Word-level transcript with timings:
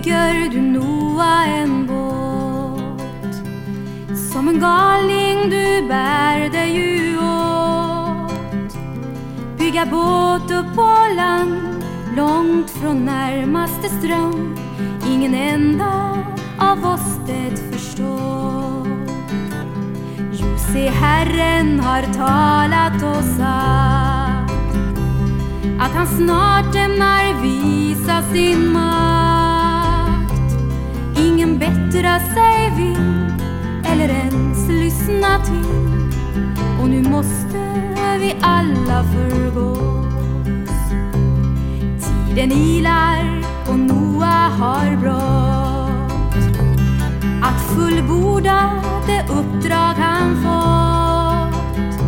bygger 0.00 0.50
du 0.50 0.60
Noa 0.60 1.44
en 1.46 1.86
båt? 1.86 3.34
Som 4.32 4.48
en 4.48 4.60
galning 4.60 5.50
du 5.50 5.88
bär 5.88 6.50
dig 6.50 6.70
ju 6.76 7.18
åt. 7.18 8.76
Bygga 9.58 9.86
båt 9.86 10.50
upp 10.50 10.74
på 10.74 10.96
land 11.16 11.84
Långt 12.16 12.70
från 12.70 13.04
närmaste 13.04 13.88
ström 13.88 14.56
Ingen 15.06 15.34
enda 15.34 16.16
av 16.58 16.86
oss 16.86 17.18
det 17.26 17.72
förstår. 17.72 18.86
Jo, 20.32 20.58
se 20.72 20.88
Herren 20.88 21.80
har 21.80 22.02
talat 22.02 23.02
och 23.02 23.24
sagt 23.24 24.76
att 25.80 25.92
han 25.92 26.06
snart 26.06 26.74
ämnar 26.74 27.42
visa 27.42 28.22
sin 28.32 28.72
makt. 28.72 29.29
Ingen 31.40 31.58
bättra 31.58 32.18
sig 32.18 32.72
vill 32.76 33.32
eller 33.92 34.08
ens 34.08 34.68
lyssna 34.68 35.44
till 35.44 36.12
och 36.82 36.88
nu 36.88 37.02
måste 37.02 37.58
vi 38.20 38.34
alla 38.40 39.04
förgås. 39.04 39.78
Tiden 42.04 42.52
ilar 42.52 43.44
och 43.68 43.78
Noa 43.78 44.48
har 44.58 44.96
brått 44.96 46.58
att 47.42 47.62
fullborda 47.74 48.82
det 49.06 49.22
uppdrag 49.32 49.94
han 49.94 50.36
fått. 50.42 52.00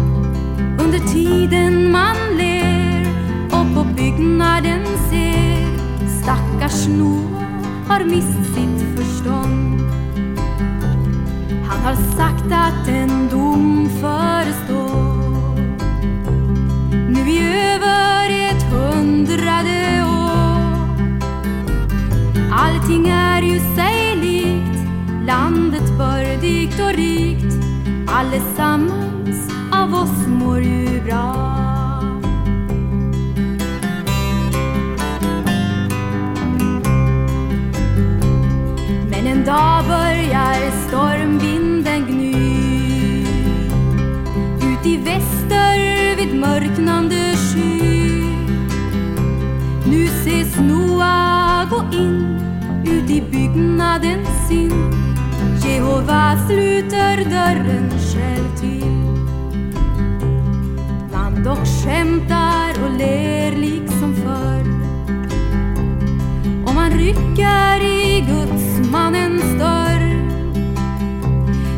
Under 0.85 0.99
tiden 1.13 1.91
man 1.91 2.17
ler 2.37 3.07
och 3.47 3.75
på 3.75 3.95
byggnaden 3.97 4.87
ser 5.11 5.67
stackars 6.23 6.87
Noa 6.89 7.45
har 7.89 8.05
mist 8.05 8.55
sitt. 8.55 8.92
Han 11.73 11.81
har 11.81 11.95
sagt 11.95 12.53
att 12.53 12.89
en 12.89 13.29
dom 13.29 13.91
förestår 14.01 15.57
nu 17.09 17.31
i 17.31 17.39
över 17.75 18.31
ett 18.31 18.63
hundrade 18.63 20.05
år. 20.05 20.67
Allting 22.53 23.09
är 23.09 23.43
ju 23.43 23.59
sig 23.59 24.17
likt, 24.17 24.87
landet 25.27 25.99
bördigt 25.99 26.81
och 26.81 26.95
rikt. 26.95 27.57
Allesammans 28.09 29.53
av 29.73 29.95
oss 29.95 30.27
mår 30.27 30.61
ju 30.61 31.01
bra. 31.05 31.52
Väster 45.05 46.17
vid 46.17 46.35
mörknande 46.41 47.35
sky. 47.37 48.23
Nu 49.87 50.05
ses 50.05 50.57
Noa 50.61 51.67
gå 51.71 51.99
in 51.99 52.41
ut 52.85 53.11
i 53.11 53.23
byggnaden 53.31 54.27
sin 54.49 54.73
Jehova 55.65 56.37
sluter 56.49 57.17
dörren 57.17 57.91
själv 57.91 58.57
till. 58.61 59.03
Man 61.13 61.45
dock 61.45 61.67
skämtar 61.67 62.85
och 62.85 62.99
ler 62.99 63.57
liksom 63.57 64.15
förr 64.15 64.67
och 66.67 66.75
man 66.75 66.91
rycker 66.91 67.85
i 67.85 68.21
gudsmannens 68.21 69.59
dörr. 69.59 70.03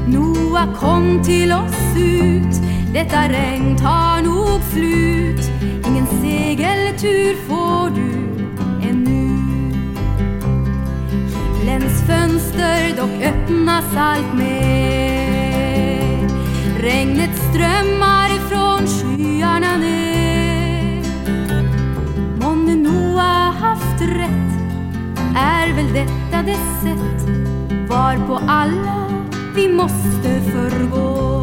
Noa 0.06 0.74
kom 0.80 1.22
till 1.24 1.52
oss 1.52 1.96
ut, 1.96 2.63
detta 2.94 3.28
regn 3.28 3.76
tar 3.76 4.22
nog 4.22 4.62
slut. 4.72 5.50
Ingen 5.86 6.06
segeltur 6.06 7.34
får 7.48 7.90
du 7.90 8.10
ännu. 8.88 9.24
Himlens 11.58 12.02
fönster 12.06 12.96
dock 12.96 13.22
öppnas 13.22 13.96
allt 13.96 14.34
mer. 14.34 15.74
Regnet 16.78 17.36
strömmar 17.36 18.28
ifrån 18.36 18.86
skyarna 18.86 19.76
ner. 19.76 21.02
Månne 22.40 22.74
Noa 22.74 23.52
haft 23.60 24.00
rätt 24.00 24.54
är 25.36 25.72
väl 25.74 25.92
detta 25.92 26.42
det 26.42 26.58
sätt 26.82 27.28
varpå 27.88 28.40
alla 28.48 29.24
vi 29.54 29.68
måste 29.68 30.40
förgås. 30.52 31.33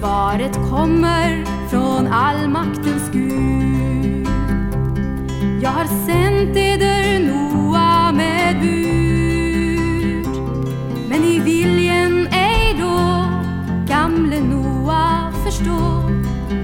Svaret 0.00 0.54
kommer 0.70 1.44
från 1.68 2.06
allmaktens 2.06 3.10
Gud. 3.12 4.28
Jag 5.62 5.70
har 5.70 5.84
sänt 6.06 6.56
eder 6.56 7.18
Noa 7.18 8.12
med 8.12 8.60
bud. 8.60 10.26
Men 11.08 11.24
i 11.24 11.40
viljen 11.40 12.28
ej 12.32 12.76
då 12.78 13.24
gamle 13.94 14.40
Noa 14.40 15.32
förstå 15.44 16.02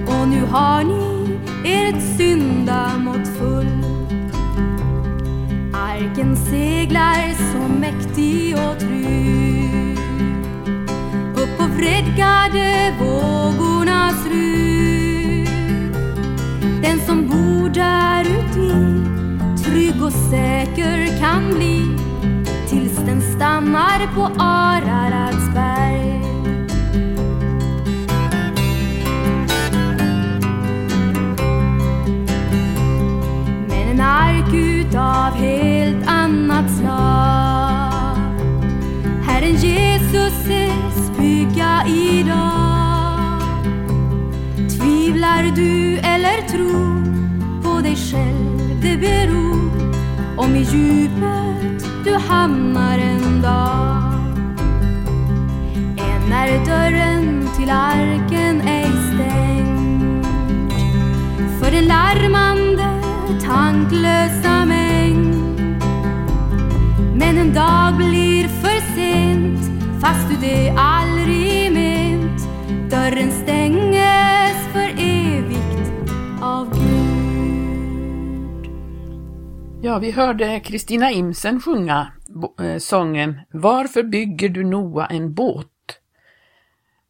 och 0.07 0.29
nu 0.29 0.47
har 0.51 0.85
ni 0.85 1.39
ert 1.65 2.17
syndamått 2.17 3.29
full. 3.39 3.85
Arken 5.75 6.37
seglar 6.37 7.53
så 7.53 7.69
mäktig 7.69 8.55
och 8.55 8.81
trygg 8.81 9.46
vredgade 11.77 12.95
vågornas 13.01 14.27
rus 14.27 15.49
Den 16.83 17.01
som 17.07 17.29
bor 17.29 17.69
där 17.69 18.25
uti 18.25 18.73
trygg 19.65 20.03
och 20.03 20.13
säker 20.13 21.19
kan 21.19 21.55
bli 21.55 21.83
tills 22.69 22.97
den 22.97 23.23
stannar 23.37 24.15
på 24.15 24.43
Araradsberg. 24.43 25.76
I 50.57 50.63
djupet 50.63 52.05
du 52.05 52.15
hamnar 52.15 52.99
en 52.99 53.43
dag 53.43 54.13
Än 55.99 56.33
är 56.33 56.65
dörren 56.67 57.49
till 57.57 57.71
arken 57.71 58.61
ej 58.61 58.91
stängd 59.15 60.27
för 61.61 61.71
den 61.71 61.87
larmande, 61.87 62.87
tanklösa 63.47 64.65
mängd. 64.65 65.35
Men 67.15 67.39
en 67.39 67.55
dag 67.55 67.97
blir 67.97 68.49
för 68.49 68.95
sent, 68.95 69.61
fast 70.01 70.29
du 70.29 70.37
det 70.41 70.69
Ja, 79.87 79.99
vi 79.99 80.11
hörde 80.11 80.61
Kristina 80.61 81.11
Imsen 81.11 81.61
sjunga 81.61 82.13
eh, 82.61 82.79
sången 82.79 83.41
Varför 83.51 84.03
bygger 84.03 84.49
du 84.49 84.65
Noa 84.65 85.07
en 85.07 85.35
båt? 85.35 85.67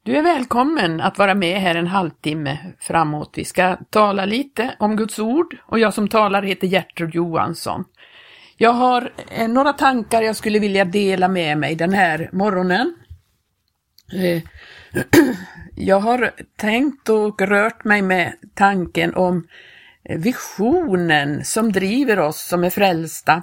Du 0.02 0.17
är 0.17 0.23
välkommen 0.23 1.00
att 1.00 1.19
vara 1.19 1.34
med 1.34 1.61
här 1.61 1.75
en 1.75 1.87
halvtimme 1.87 2.58
framåt. 2.81 3.32
Vi 3.34 3.44
ska 3.44 3.76
tala 3.90 4.25
lite 4.25 4.75
om 4.78 4.96
Guds 4.96 5.19
ord 5.19 5.56
och 5.62 5.78
jag 5.78 5.94
som 5.94 6.08
talar 6.08 6.43
heter 6.43 6.67
Gertrud 6.67 7.14
Johansson. 7.14 7.84
Jag 8.56 8.73
har 8.73 9.12
eh, 9.31 9.49
några 9.49 9.73
tankar 9.73 10.23
jag 10.23 10.37
skulle 10.37 10.58
vilja 10.58 10.84
dela 10.84 11.28
med 11.28 11.58
mig 11.58 11.75
den 11.75 11.93
här 11.93 12.31
morgonen. 12.32 12.94
Eh, 14.12 14.43
jag 15.76 16.00
har 16.00 16.31
tänkt 16.56 17.08
och 17.08 17.40
rört 17.40 17.84
mig 17.84 18.02
med 18.02 18.32
tanken 18.55 19.14
om 19.14 19.46
Eh, 20.08 20.18
visionen 20.18 21.44
som 21.44 21.72
driver 21.72 22.18
oss 22.18 22.48
som 22.48 22.64
är 22.64 22.70
frälsta. 22.70 23.42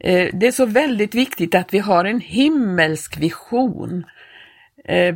Eh, 0.00 0.28
det 0.32 0.46
är 0.46 0.52
så 0.52 0.66
väldigt 0.66 1.14
viktigt 1.14 1.54
att 1.54 1.74
vi 1.74 1.78
har 1.78 2.04
en 2.04 2.20
himmelsk 2.20 3.16
vision. 3.16 4.04
Eh, 4.84 5.14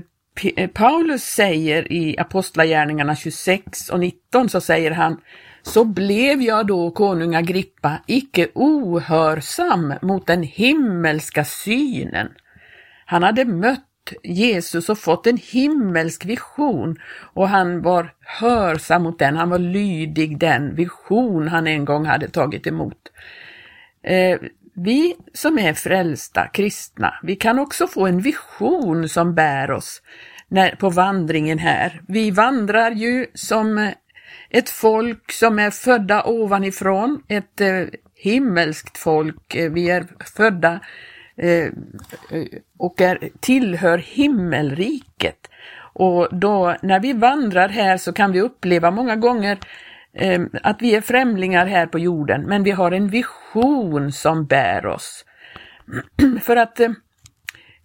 Paulus 0.72 1.22
säger 1.22 1.92
i 1.92 2.19
Apostlagärningarna 2.19 3.16
26 3.16 3.90
och 3.90 4.00
19 4.00 4.48
så 4.48 4.60
säger 4.60 4.90
han 4.90 5.20
så 5.62 5.84
blev 5.84 6.42
jag 6.42 6.66
då, 6.66 6.90
konung 6.90 7.34
Agrippa, 7.34 7.98
icke 8.06 8.48
ohörsam 8.54 9.94
mot 10.02 10.26
den 10.26 10.42
himmelska 10.42 11.44
synen. 11.44 12.28
Han 13.06 13.22
hade 13.22 13.44
mött 13.44 13.94
Jesus 14.23 14.89
och 14.89 14.99
fått 14.99 15.27
en 15.27 15.37
himmelsk 15.37 16.25
vision 16.25 16.97
och 17.35 17.49
han 17.49 17.83
var 17.83 18.15
hörsam 18.21 19.03
mot 19.03 19.19
den, 19.19 19.37
han 19.37 19.51
var 19.51 19.59
lydig 19.59 20.39
den 20.39 20.75
vision 20.75 21.49
han 21.49 21.67
en 21.67 21.85
gång 21.85 22.06
hade 22.06 22.29
tagit 22.29 22.67
emot. 22.67 22.99
Eh, 24.03 24.39
vi 24.75 25.15
som 25.33 25.59
är 25.59 25.73
frälsta 25.73 26.47
kristna, 26.47 27.15
vi 27.23 27.37
kan 27.37 27.59
också 27.59 27.87
få 27.87 28.06
en 28.06 28.21
vision 28.21 29.09
som 29.09 29.35
bär 29.35 29.71
oss 29.71 30.03
när, 30.49 30.77
på 30.77 30.91
vandringen 30.91 31.59
här. 31.59 32.03
Vi 32.09 32.31
vandrar 32.31 32.91
ju 32.91 33.27
som 33.35 33.93
ett 34.51 34.71
folk 34.71 35.33
som 35.33 35.59
är 35.59 35.71
födda 35.71 36.25
ovanifrån, 36.25 37.23
ett 37.29 37.61
eh, 37.61 37.83
himmelskt 38.15 38.99
folk. 38.99 39.55
Eh, 39.55 39.73
vi 39.73 39.91
är 39.91 40.06
födda 40.37 40.73
eh, 40.73 40.81
Eh, 41.36 41.72
och 42.78 43.00
är, 43.00 43.31
tillhör 43.40 43.98
himmelriket. 43.98 45.50
Och 45.94 46.28
då 46.31 46.76
när 46.82 47.00
vi 47.00 47.12
vandrar 47.12 47.69
här 47.69 47.96
så 47.96 48.12
kan 48.12 48.32
vi 48.32 48.40
uppleva 48.40 48.90
många 48.90 49.16
gånger 49.16 49.58
eh, 50.12 50.42
att 50.62 50.82
vi 50.82 50.94
är 50.94 51.00
främlingar 51.00 51.66
här 51.66 51.86
på 51.86 51.98
jorden, 51.98 52.42
men 52.42 52.62
vi 52.62 52.70
har 52.70 52.92
en 52.92 53.08
vision 53.08 54.12
som 54.12 54.46
bär 54.46 54.86
oss. 54.86 55.25
För 56.42 56.56
att 56.56 56.81
eh, 56.81 56.90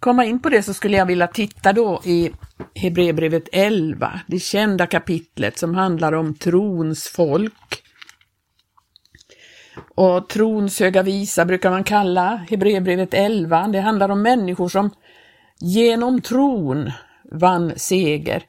komma 0.00 0.24
in 0.24 0.42
på 0.42 0.48
det 0.48 0.62
så 0.62 0.74
skulle 0.74 0.96
jag 0.96 1.06
vilja 1.06 1.26
titta 1.26 1.72
då 1.72 2.02
i 2.04 2.30
Hebreerbrevet 2.74 3.48
11, 3.52 4.20
det 4.26 4.38
kända 4.38 4.86
kapitlet 4.86 5.58
som 5.58 5.74
handlar 5.74 6.12
om 6.12 6.34
trons 6.34 7.08
folk. 7.08 7.79
Och 9.94 10.28
trons 10.28 10.80
höga 10.80 11.02
visa 11.02 11.44
brukar 11.44 11.70
man 11.70 11.84
kalla 11.84 12.36
Hebreerbrevet 12.50 13.14
11. 13.14 13.68
Det 13.68 13.80
handlar 13.80 14.08
om 14.08 14.22
människor 14.22 14.68
som 14.68 14.90
genom 15.60 16.20
tron 16.20 16.92
vann 17.32 17.72
seger. 17.76 18.44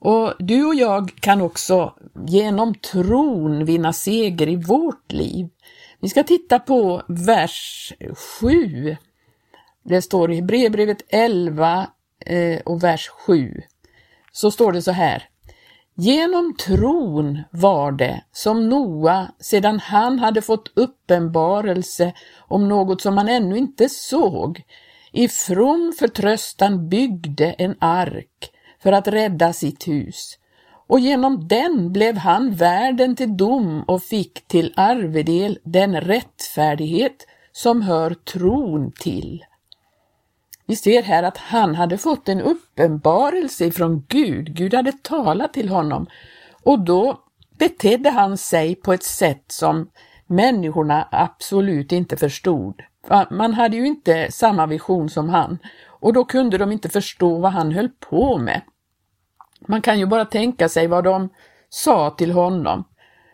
Och 0.00 0.34
du 0.38 0.64
och 0.64 0.74
jag 0.74 1.10
kan 1.20 1.40
också 1.40 1.94
genom 2.26 2.74
tron 2.74 3.64
vinna 3.64 3.92
seger 3.92 4.48
i 4.48 4.56
vårt 4.56 5.12
liv. 5.12 5.48
Vi 6.00 6.08
ska 6.08 6.22
titta 6.22 6.58
på 6.58 7.02
vers 7.08 7.92
7. 8.40 8.96
Det 9.84 10.02
står 10.02 10.32
i 10.32 10.34
Hebreerbrevet 10.34 11.02
11 11.08 11.86
eh, 12.26 12.60
och 12.64 12.84
vers 12.84 13.08
7. 13.08 13.62
Så 14.32 14.50
står 14.50 14.72
det 14.72 14.82
så 14.82 14.92
här. 14.92 15.28
Genom 16.02 16.54
tron 16.56 17.42
var 17.50 17.92
det 17.92 18.24
som 18.32 18.68
Noa, 18.68 19.32
sedan 19.40 19.78
han 19.80 20.18
hade 20.18 20.42
fått 20.42 20.72
uppenbarelse 20.74 22.12
om 22.38 22.68
något 22.68 23.00
som 23.00 23.18
han 23.18 23.28
ännu 23.28 23.58
inte 23.58 23.88
såg, 23.88 24.62
i 25.12 25.28
from 25.28 25.92
förtröstan 25.98 26.88
byggde 26.88 27.52
en 27.52 27.74
ark 27.78 28.50
för 28.82 28.92
att 28.92 29.08
rädda 29.08 29.52
sitt 29.52 29.88
hus. 29.88 30.38
Och 30.86 31.00
genom 31.00 31.48
den 31.48 31.92
blev 31.92 32.16
han 32.16 32.54
värden 32.54 33.16
till 33.16 33.36
dom 33.36 33.82
och 33.82 34.02
fick 34.02 34.48
till 34.48 34.72
arvedel 34.76 35.58
den 35.64 36.00
rättfärdighet 36.00 37.26
som 37.52 37.82
hör 37.82 38.14
tron 38.14 38.92
till. 38.92 39.44
Vi 40.70 40.76
ser 40.76 41.02
här 41.02 41.22
att 41.22 41.36
han 41.36 41.74
hade 41.74 41.98
fått 41.98 42.28
en 42.28 42.40
uppenbarelse 42.40 43.70
från 43.70 44.04
Gud. 44.08 44.54
Gud 44.54 44.74
hade 44.74 44.92
talat 44.92 45.52
till 45.52 45.68
honom 45.68 46.06
och 46.62 46.84
då 46.84 47.20
betedde 47.58 48.10
han 48.10 48.36
sig 48.38 48.74
på 48.74 48.92
ett 48.92 49.02
sätt 49.02 49.44
som 49.46 49.90
människorna 50.26 51.08
absolut 51.10 51.92
inte 51.92 52.16
förstod. 52.16 52.82
Man 53.30 53.54
hade 53.54 53.76
ju 53.76 53.86
inte 53.86 54.32
samma 54.32 54.66
vision 54.66 55.10
som 55.10 55.28
han 55.28 55.58
och 55.86 56.12
då 56.12 56.24
kunde 56.24 56.58
de 56.58 56.72
inte 56.72 56.88
förstå 56.88 57.38
vad 57.38 57.52
han 57.52 57.72
höll 57.72 57.88
på 57.88 58.38
med. 58.38 58.60
Man 59.60 59.82
kan 59.82 59.98
ju 59.98 60.06
bara 60.06 60.24
tänka 60.24 60.68
sig 60.68 60.86
vad 60.86 61.04
de 61.04 61.28
sa 61.68 62.10
till 62.10 62.32
honom. 62.32 62.84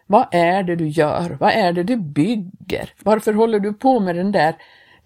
Vad 0.06 0.26
är 0.30 0.62
det 0.62 0.76
du 0.76 0.88
gör? 0.88 1.36
Vad 1.40 1.52
är 1.52 1.72
det 1.72 1.82
du 1.82 1.96
bygger? 1.96 2.92
Varför 3.02 3.32
håller 3.32 3.60
du 3.60 3.72
på 3.72 4.00
med 4.00 4.16
den 4.16 4.32
där 4.32 4.56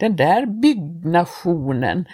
den 0.01 0.17
där 0.17 0.47
byggnationen. 0.47 2.05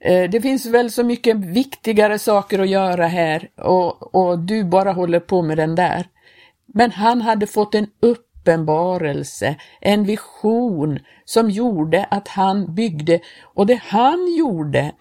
Eh, 0.00 0.30
det 0.30 0.40
finns 0.40 0.66
väl 0.66 0.90
så 0.90 1.04
mycket 1.04 1.36
viktigare 1.36 2.18
saker 2.18 2.58
att 2.58 2.68
göra 2.68 3.06
här 3.06 3.48
och, 3.56 4.14
och 4.14 4.38
du 4.38 4.64
bara 4.64 4.92
håller 4.92 5.20
på 5.20 5.42
med 5.42 5.56
den 5.56 5.74
där. 5.74 6.06
Men 6.66 6.90
han 6.90 7.20
hade 7.20 7.46
fått 7.46 7.74
en 7.74 7.86
uppenbarelse, 8.00 9.56
en 9.80 10.04
vision 10.04 10.98
som 11.24 11.50
gjorde 11.50 12.04
att 12.10 12.28
han 12.28 12.74
byggde 12.74 13.20
och 13.42 13.66
det 13.66 13.80
han 13.82 14.34
gjorde, 14.38 14.92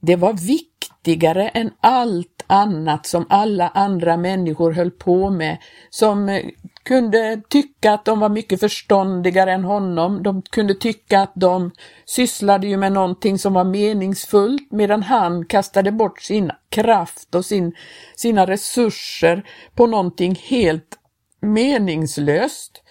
det 0.00 0.16
var 0.16 0.32
viktigare 0.32 1.48
än 1.48 1.70
allt 1.80 2.44
annat 2.46 3.06
som 3.06 3.26
alla 3.28 3.68
andra 3.68 4.16
människor 4.16 4.72
höll 4.72 4.90
på 4.90 5.30
med, 5.30 5.58
som 5.90 6.28
eh, 6.28 6.44
kunde 6.84 7.42
tycka 7.48 7.92
att 7.92 8.04
de 8.04 8.20
var 8.20 8.28
mycket 8.28 8.60
förståndigare 8.60 9.52
än 9.52 9.64
honom. 9.64 10.22
De 10.22 10.42
kunde 10.42 10.74
tycka 10.74 11.20
att 11.20 11.32
de 11.34 11.70
sysslade 12.06 12.66
ju 12.66 12.76
med 12.76 12.92
någonting 12.92 13.38
som 13.38 13.52
var 13.52 13.64
meningsfullt 13.64 14.72
medan 14.72 15.02
han 15.02 15.46
kastade 15.46 15.92
bort 15.92 16.22
sin 16.22 16.50
kraft 16.68 17.34
och 17.34 17.44
sin, 17.44 17.72
sina 18.16 18.46
resurser 18.46 19.46
på 19.74 19.86
någonting 19.86 20.34
helt 20.34 20.98
meningslöst. 21.40 22.82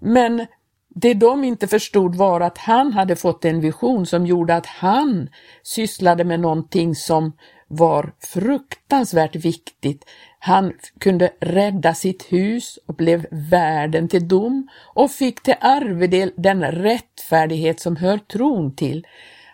Men 0.00 0.46
det 0.94 1.14
de 1.14 1.44
inte 1.44 1.66
förstod 1.66 2.14
var 2.14 2.40
att 2.40 2.58
han 2.58 2.92
hade 2.92 3.16
fått 3.16 3.44
en 3.44 3.60
vision 3.60 4.06
som 4.06 4.26
gjorde 4.26 4.56
att 4.56 4.66
han 4.66 5.28
sysslade 5.62 6.24
med 6.24 6.40
någonting 6.40 6.94
som 6.94 7.32
var 7.68 8.12
fruktansvärt 8.20 9.36
viktigt. 9.36 10.04
Han 10.38 10.72
kunde 11.00 11.30
rädda 11.40 11.94
sitt 11.94 12.32
hus 12.32 12.78
och 12.86 12.94
blev 12.94 13.26
värden 13.30 14.08
till 14.08 14.28
dom 14.28 14.68
och 14.94 15.10
fick 15.10 15.42
till 15.42 15.54
arvedel 15.60 16.32
den 16.36 16.62
rättfärdighet 16.62 17.80
som 17.80 17.96
hör 17.96 18.18
tron 18.18 18.76
till. 18.76 19.06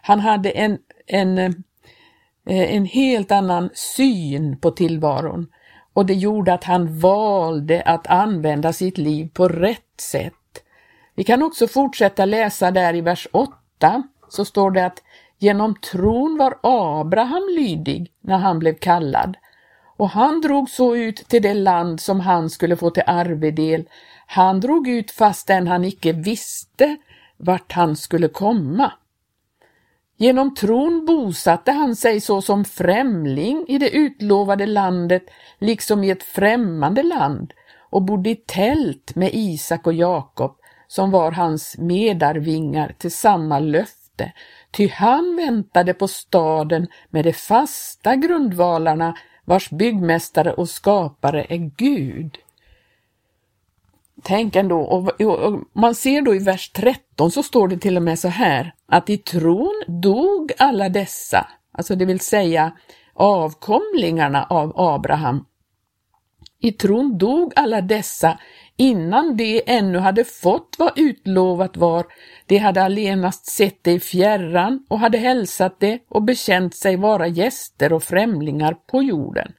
Han 0.03 0.21
hade 0.21 0.51
en, 0.51 0.79
en, 1.07 1.39
eh, 1.39 1.55
en 2.47 2.85
helt 2.85 3.33
annan 3.33 3.71
syn 3.75 4.61
på 4.61 4.71
tillvaron 4.71 5.47
och 5.93 6.07
det 6.07 6.15
gjorde 6.15 6.55
att 6.55 6.65
han 6.65 6.99
valde 6.99 7.83
att 7.83 8.07
använda 8.07 8.73
sitt 8.73 8.99
liv 8.99 9.31
på 9.35 9.49
rätt 9.49 10.01
sätt. 10.01 10.33
Vi 11.15 11.25
kan 11.25 11.43
också 11.43 11.67
fortsätta 11.67 12.25
läsa 12.25 12.71
där 12.71 12.95
i 12.95 13.01
vers 13.01 13.29
8 13.33 14.03
så 14.29 14.45
står 14.45 14.71
det 14.71 14.87
att 14.87 15.03
genom 15.39 15.75
tron 15.75 16.39
var 16.39 16.59
Abraham 16.63 17.43
lydig 17.57 18.13
när 18.21 18.39
han 18.39 18.59
blev 18.59 18.75
kallad 18.75 19.37
och 19.97 20.11
han 20.11 20.41
drog 20.41 20.71
så 20.71 20.97
ut 20.97 21.17
till 21.17 21.43
det 21.43 21.55
land 21.55 22.01
som 22.01 22.21
han 22.21 22.51
skulle 22.51 22.77
få 22.77 22.91
till 22.91 23.03
arvedel. 23.07 23.89
Han 24.27 24.61
drog 24.61 24.89
ut 24.89 25.11
fastän 25.11 25.69
han 25.69 25.85
icke 25.85 26.13
visste 26.13 26.97
vart 27.37 27.73
han 27.73 27.97
skulle 27.97 28.29
komma. 28.29 28.93
Genom 30.17 30.55
tron 30.55 31.07
bosatte 31.07 31.73
han 31.73 31.97
sig 31.97 32.21
såsom 32.21 32.65
främling 32.65 33.65
i 33.69 33.79
det 33.79 33.91
utlovade 33.91 34.67
landet, 34.67 35.23
liksom 35.59 36.05
i 36.05 36.11
ett 36.11 36.23
främmande 36.23 37.03
land, 37.03 37.53
och 37.91 38.03
bodde 38.03 38.31
i 38.31 38.37
tält 38.37 39.15
med 39.15 39.31
Isak 39.33 39.87
och 39.87 39.95
Jakob, 39.95 40.57
som 40.87 41.11
var 41.11 41.33
hans 41.33 41.79
medarvingar 41.79 42.95
till 42.99 43.13
samma 43.13 43.59
löfte, 43.59 44.33
ty 44.77 44.89
han 44.89 45.37
väntade 45.37 45.95
på 45.95 46.09
staden 46.09 46.87
med 47.11 47.25
de 47.25 47.33
fasta 47.33 48.17
grundvalarna 48.17 49.17
vars 49.45 49.71
byggmästare 49.71 50.53
och 50.53 50.69
skapare 50.69 51.47
är 51.49 51.71
Gud. 51.77 52.39
Tänk 54.23 54.57
ändå, 54.57 54.81
och, 54.81 55.21
och, 55.21 55.39
och, 55.39 55.61
man 55.73 55.95
ser 55.95 56.23
då 56.23 56.35
i 56.35 56.39
vers 56.39 56.73
13 56.73 57.31
så 57.31 57.43
står 57.43 57.69
det 57.69 57.79
till 57.79 57.97
och 57.97 58.03
med 58.03 58.19
så 58.19 58.29
här 58.29 58.75
att 58.87 59.11
i 59.11 59.19
tron 59.19 59.85
dog 59.87 60.53
alla 60.59 60.89
dessa, 60.89 61.49
alltså 61.73 61.95
det 61.95 62.05
vill 62.05 62.21
säga 62.21 62.73
avkomlingarna 63.15 64.45
av 64.45 64.73
Abraham. 64.77 65.45
I 66.61 66.73
tron 66.73 67.19
dog 67.19 67.53
alla 67.57 67.81
dessa 67.81 68.39
innan 68.77 69.37
de 69.37 69.63
ännu 69.67 69.99
hade 69.99 70.25
fått 70.25 70.77
vad 70.79 70.99
utlovat 70.99 71.77
var. 71.77 72.07
De 72.47 72.59
hade 72.59 72.83
allenast 72.83 73.47
sett 73.47 73.79
det 73.83 73.93
i 73.93 74.01
fjärran 74.01 74.87
och 74.89 74.99
hade 74.99 75.19
hälsat 75.19 75.81
det 75.81 75.99
och 76.09 76.23
bekänt 76.23 76.75
sig 76.75 76.97
vara 76.97 77.27
gäster 77.27 77.93
och 77.93 78.03
främlingar 78.03 78.75
på 78.75 79.03
jorden. 79.03 79.53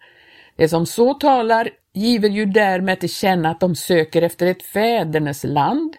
Det 0.55 0.69
som 0.69 0.85
så 0.85 1.13
talar 1.13 1.69
giver 1.93 2.29
ju 2.29 2.45
därmed 2.45 2.99
till 2.99 3.09
känna 3.09 3.49
att 3.49 3.59
de 3.59 3.75
söker 3.75 4.21
efter 4.21 4.47
ett 4.47 4.63
fädernes 4.63 5.43
land 5.43 5.95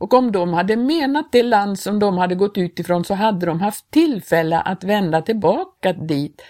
och 0.00 0.14
om 0.14 0.32
de 0.32 0.54
hade 0.54 0.76
menat 0.76 1.32
det 1.32 1.42
land 1.42 1.78
som 1.78 1.98
de 1.98 2.18
hade 2.18 2.34
gått 2.34 2.58
ut 2.58 2.78
ifrån 2.78 3.04
så 3.04 3.14
hade 3.14 3.46
de 3.46 3.60
haft 3.60 3.90
tillfälle 3.90 4.60
att 4.60 4.84
vända 4.84 5.22
tillbaka 5.22 5.92
dit. 5.92 6.42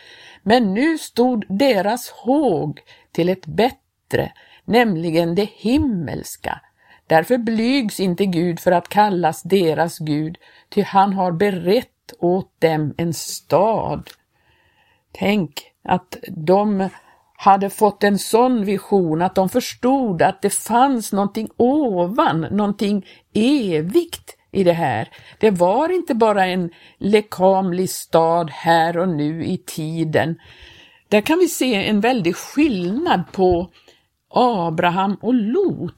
Men 0.42 0.74
nu 0.74 0.98
stod 0.98 1.44
deras 1.48 2.10
håg 2.10 2.80
till 3.12 3.28
ett 3.28 3.46
bättre, 3.46 4.32
nämligen 4.70 5.34
det 5.34 5.50
himmelska, 5.50 6.60
Därför 7.10 7.38
blygs 7.38 8.00
inte 8.00 8.26
Gud 8.26 8.60
för 8.60 8.72
att 8.72 8.88
kallas 8.88 9.42
deras 9.42 9.98
Gud, 9.98 10.38
ty 10.68 10.82
han 10.82 11.12
har 11.12 11.32
berett 11.32 12.12
åt 12.18 12.60
dem 12.60 12.94
en 12.96 13.14
stad. 13.14 14.10
Tänk 15.12 15.52
att 15.84 16.16
de 16.28 16.88
hade 17.36 17.70
fått 17.70 18.04
en 18.04 18.18
sån 18.18 18.64
vision 18.64 19.22
att 19.22 19.34
de 19.34 19.48
förstod 19.48 20.22
att 20.22 20.42
det 20.42 20.50
fanns 20.50 21.12
någonting 21.12 21.48
ovan, 21.56 22.40
någonting 22.40 23.06
evigt 23.34 24.36
i 24.52 24.64
det 24.64 24.72
här. 24.72 25.08
Det 25.40 25.50
var 25.50 25.92
inte 25.92 26.14
bara 26.14 26.46
en 26.46 26.70
lekamlig 26.98 27.90
stad 27.90 28.50
här 28.50 28.98
och 28.98 29.08
nu 29.08 29.44
i 29.44 29.58
tiden. 29.58 30.38
Där 31.08 31.20
kan 31.20 31.38
vi 31.38 31.48
se 31.48 31.88
en 31.88 32.00
väldig 32.00 32.36
skillnad 32.36 33.22
på 33.32 33.70
Abraham 34.30 35.14
och 35.14 35.34
Lot. 35.34 35.94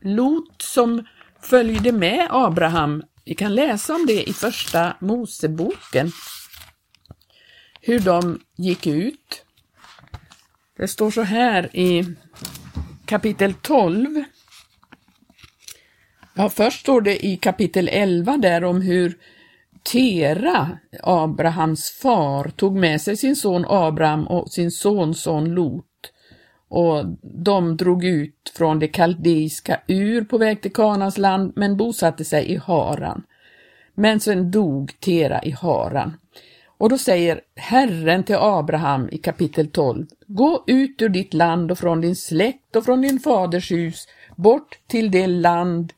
Lot 0.00 0.62
som 0.62 1.06
följde 1.40 1.92
med 1.92 2.26
Abraham. 2.30 3.02
Vi 3.24 3.34
kan 3.34 3.54
läsa 3.54 3.94
om 3.94 4.06
det 4.06 4.28
i 4.28 4.32
första 4.32 4.96
Moseboken. 5.00 6.12
Hur 7.80 8.00
de 8.00 8.40
gick 8.56 8.86
ut. 8.86 9.44
Det 10.76 10.88
står 10.88 11.10
så 11.10 11.22
här 11.22 11.76
i 11.76 12.14
kapitel 13.04 13.54
12. 13.54 14.24
Ja, 16.34 16.48
först 16.48 16.80
står 16.80 17.00
det 17.00 17.26
i 17.26 17.36
kapitel 17.36 17.88
11 17.92 18.36
där 18.36 18.64
om 18.64 18.80
hur 18.80 19.18
Tera, 19.92 20.78
Abrahams 21.02 21.90
far, 21.90 22.48
tog 22.48 22.76
med 22.76 23.00
sig 23.00 23.16
sin 23.16 23.36
son 23.36 23.64
Abraham 23.68 24.26
och 24.26 24.50
sin 24.50 24.70
sonson 24.70 25.54
Lot 25.54 25.87
och 26.68 27.04
de 27.22 27.76
drog 27.76 28.04
ut 28.04 28.52
från 28.56 28.78
det 28.78 28.88
kaldeiska 28.88 29.80
ur 29.86 30.24
på 30.24 30.38
väg 30.38 30.62
till 30.62 30.72
Kanans 30.72 31.18
land 31.18 31.52
men 31.56 31.76
bosatte 31.76 32.24
sig 32.24 32.52
i 32.52 32.56
Haran. 32.56 33.22
Men 33.94 34.20
sen 34.20 34.50
dog 34.50 35.00
Tera 35.00 35.42
i 35.42 35.50
Haran. 35.50 36.16
Och 36.78 36.88
då 36.88 36.98
säger 36.98 37.40
Herren 37.56 38.24
till 38.24 38.36
Abraham 38.38 39.08
i 39.12 39.18
kapitel 39.18 39.70
12, 39.70 40.06
gå 40.26 40.64
ut 40.66 41.02
ur 41.02 41.08
ditt 41.08 41.34
land 41.34 41.70
och 41.70 41.78
från 41.78 42.00
din 42.00 42.16
släkt 42.16 42.76
och 42.76 42.84
från 42.84 43.02
din 43.02 43.20
faders 43.20 43.72
hus, 43.72 44.08
bort 44.36 44.78
till 44.86 45.10
det 45.10 45.26
land 45.26 45.92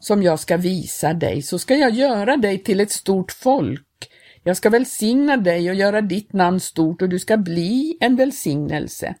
som 0.00 0.22
jag 0.22 0.40
ska 0.40 0.56
visa 0.56 1.14
dig, 1.14 1.42
så 1.42 1.58
ska 1.58 1.76
jag 1.76 1.90
göra 1.90 2.36
dig 2.36 2.58
till 2.58 2.80
ett 2.80 2.90
stort 2.90 3.32
folk. 3.32 4.10
Jag 4.42 4.56
ska 4.56 4.70
välsigna 4.70 5.36
dig 5.36 5.70
och 5.70 5.74
göra 5.74 6.00
ditt 6.00 6.32
namn 6.32 6.60
stort 6.60 7.02
och 7.02 7.08
du 7.08 7.18
ska 7.18 7.36
bli 7.36 7.96
en 8.00 8.16
välsignelse. 8.16 9.14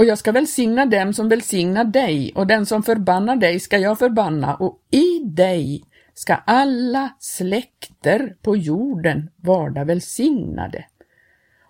Och 0.00 0.06
jag 0.06 0.18
ska 0.18 0.32
välsigna 0.32 0.86
dem 0.86 1.12
som 1.12 1.28
välsignar 1.28 1.84
dig 1.84 2.32
och 2.34 2.46
den 2.46 2.66
som 2.66 2.82
förbannar 2.82 3.36
dig 3.36 3.60
ska 3.60 3.78
jag 3.78 3.98
förbanna 3.98 4.54
och 4.54 4.78
i 4.90 5.18
dig 5.24 5.84
ska 6.14 6.34
alla 6.34 7.10
släkter 7.18 8.36
på 8.42 8.56
jorden 8.56 9.30
varda 9.36 9.84
välsignade. 9.84 10.84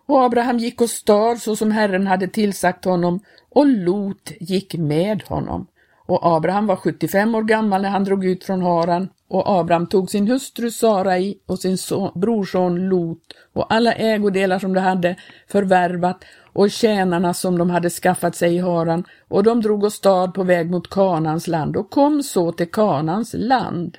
Och 0.06 0.22
Abraham 0.22 0.58
gick 0.58 0.80
och 0.80 0.90
stör 0.90 1.36
så 1.36 1.56
som 1.56 1.70
Herren 1.70 2.06
hade 2.06 2.28
tillsagt 2.28 2.84
honom 2.84 3.20
och 3.48 3.66
Lot 3.66 4.32
gick 4.40 4.74
med 4.74 5.22
honom. 5.22 5.66
Och 6.06 6.36
Abraham 6.36 6.66
var 6.66 6.76
75 6.76 7.34
år 7.34 7.42
gammal 7.42 7.82
när 7.82 7.90
han 7.90 8.04
drog 8.04 8.24
ut 8.24 8.44
från 8.44 8.62
Haran 8.62 9.08
och 9.30 9.60
Abraham 9.60 9.86
tog 9.86 10.10
sin 10.10 10.28
hustru 10.28 10.70
Sarai 10.70 11.38
och 11.46 11.58
sin 11.58 11.78
son, 11.78 12.12
brorson 12.14 12.88
Lot 12.88 13.22
och 13.52 13.74
alla 13.74 13.92
ägodelar 13.92 14.58
som 14.58 14.74
de 14.74 14.80
hade 14.80 15.16
förvärvat 15.48 16.24
och 16.52 16.70
tjänarna 16.70 17.34
som 17.34 17.58
de 17.58 17.70
hade 17.70 17.90
skaffat 17.90 18.36
sig 18.36 18.54
i 18.54 18.58
Haran 18.58 19.04
och 19.28 19.42
de 19.42 19.60
drog 19.60 19.84
och 19.84 19.92
stad 19.92 20.34
på 20.34 20.42
väg 20.42 20.70
mot 20.70 20.90
Kanans 20.90 21.46
land 21.46 21.76
och 21.76 21.90
kom 21.90 22.22
så 22.22 22.52
till 22.52 22.70
Kanans 22.70 23.34
land. 23.38 23.98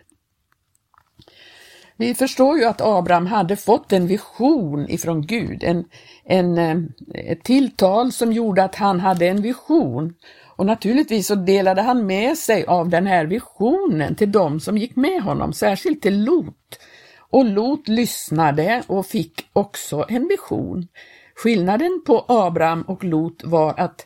Vi 1.97 2.15
förstår 2.15 2.57
ju 2.57 2.65
att 2.65 2.81
Abraham 2.81 3.25
hade 3.25 3.55
fått 3.55 3.93
en 3.93 4.07
vision 4.07 4.89
ifrån 4.89 5.21
Gud, 5.21 5.63
en, 5.63 5.85
en, 6.25 6.57
eh, 6.57 6.77
ett 7.13 7.43
tilltal 7.43 8.11
som 8.11 8.33
gjorde 8.33 8.63
att 8.63 8.75
han 8.75 8.99
hade 8.99 9.27
en 9.27 9.41
vision. 9.41 10.13
Och 10.61 10.67
naturligtvis 10.67 11.27
så 11.27 11.35
delade 11.35 11.81
han 11.81 12.05
med 12.05 12.37
sig 12.37 12.65
av 12.65 12.89
den 12.89 13.07
här 13.07 13.25
visionen 13.25 14.15
till 14.15 14.31
dem 14.31 14.59
som 14.59 14.77
gick 14.77 14.95
med 14.95 15.21
honom, 15.21 15.53
särskilt 15.53 16.01
till 16.01 16.23
Lot. 16.23 16.79
Och 17.17 17.45
Lot 17.45 17.87
lyssnade 17.87 18.83
och 18.87 19.05
fick 19.05 19.49
också 19.53 20.05
en 20.09 20.27
vision. 20.27 20.87
Skillnaden 21.35 22.01
på 22.05 22.25
Abraham 22.27 22.81
och 22.81 23.03
Lot 23.03 23.43
var 23.43 23.79
att 23.79 24.05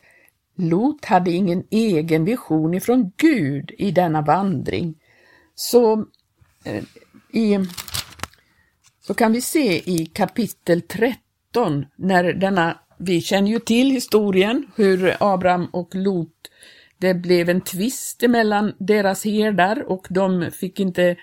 Lot 0.54 1.04
hade 1.04 1.30
ingen 1.30 1.64
egen 1.70 2.24
vision 2.24 2.74
ifrån 2.74 3.12
Gud 3.16 3.70
i 3.78 3.90
denna 3.90 4.22
vandring. 4.22 4.94
Så, 5.54 6.04
eh, 6.64 6.84
i, 7.32 7.58
så 9.00 9.14
kan 9.14 9.32
vi 9.32 9.40
se 9.40 9.90
i 9.90 10.06
kapitel 10.06 10.82
13 10.82 11.86
när 11.96 12.24
denna, 12.24 12.78
vi 12.98 13.20
känner 13.20 13.50
ju 13.50 13.58
till 13.58 13.90
historien 13.90 14.66
hur 14.76 15.16
Abraham 15.20 15.66
och 15.72 15.94
Lot, 15.94 16.35
det 16.98 17.14
blev 17.14 17.48
en 17.48 17.60
tvist 17.60 18.22
mellan 18.28 18.72
deras 18.78 19.24
herdar 19.24 19.84
och 19.88 20.06
de 20.10 20.50
fick 20.50 20.80
inte 20.80 21.16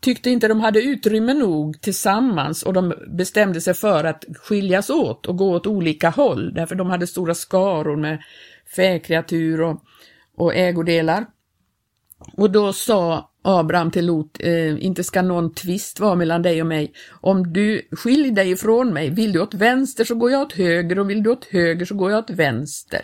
tyckte 0.00 0.30
inte 0.30 0.48
de 0.48 0.60
hade 0.60 0.82
utrymme 0.82 1.34
nog 1.34 1.80
tillsammans 1.80 2.62
och 2.62 2.72
de 2.72 2.94
bestämde 3.08 3.60
sig 3.60 3.74
för 3.74 4.04
att 4.04 4.24
skiljas 4.36 4.90
åt 4.90 5.26
och 5.26 5.36
gå 5.36 5.54
åt 5.54 5.66
olika 5.66 6.10
håll 6.10 6.54
därför 6.54 6.74
de 6.74 6.90
hade 6.90 7.06
stora 7.06 7.34
skaror 7.34 7.96
med 7.96 8.22
fäkreatur 8.76 9.60
och, 9.60 9.82
och 10.36 10.54
ägodelar. 10.54 11.26
Och 12.36 12.50
då 12.50 12.72
sa 12.72 13.30
Abraham 13.42 13.90
till 13.90 14.06
Lot, 14.06 14.40
eh, 14.40 14.84
inte 14.84 15.04
ska 15.04 15.22
någon 15.22 15.54
tvist 15.54 16.00
vara 16.00 16.14
mellan 16.14 16.42
dig 16.42 16.60
och 16.60 16.66
mig. 16.66 16.92
Om 17.10 17.52
du 17.52 17.88
skiljer 17.90 18.32
dig 18.32 18.50
ifrån 18.50 18.92
mig, 18.92 19.10
vill 19.10 19.32
du 19.32 19.40
åt 19.40 19.54
vänster 19.54 20.04
så 20.04 20.14
går 20.14 20.30
jag 20.30 20.42
åt 20.42 20.52
höger 20.52 20.98
och 20.98 21.10
vill 21.10 21.22
du 21.22 21.30
åt 21.30 21.44
höger 21.44 21.86
så 21.86 21.94
går 21.94 22.10
jag 22.10 22.18
åt 22.18 22.30
vänster. 22.30 23.00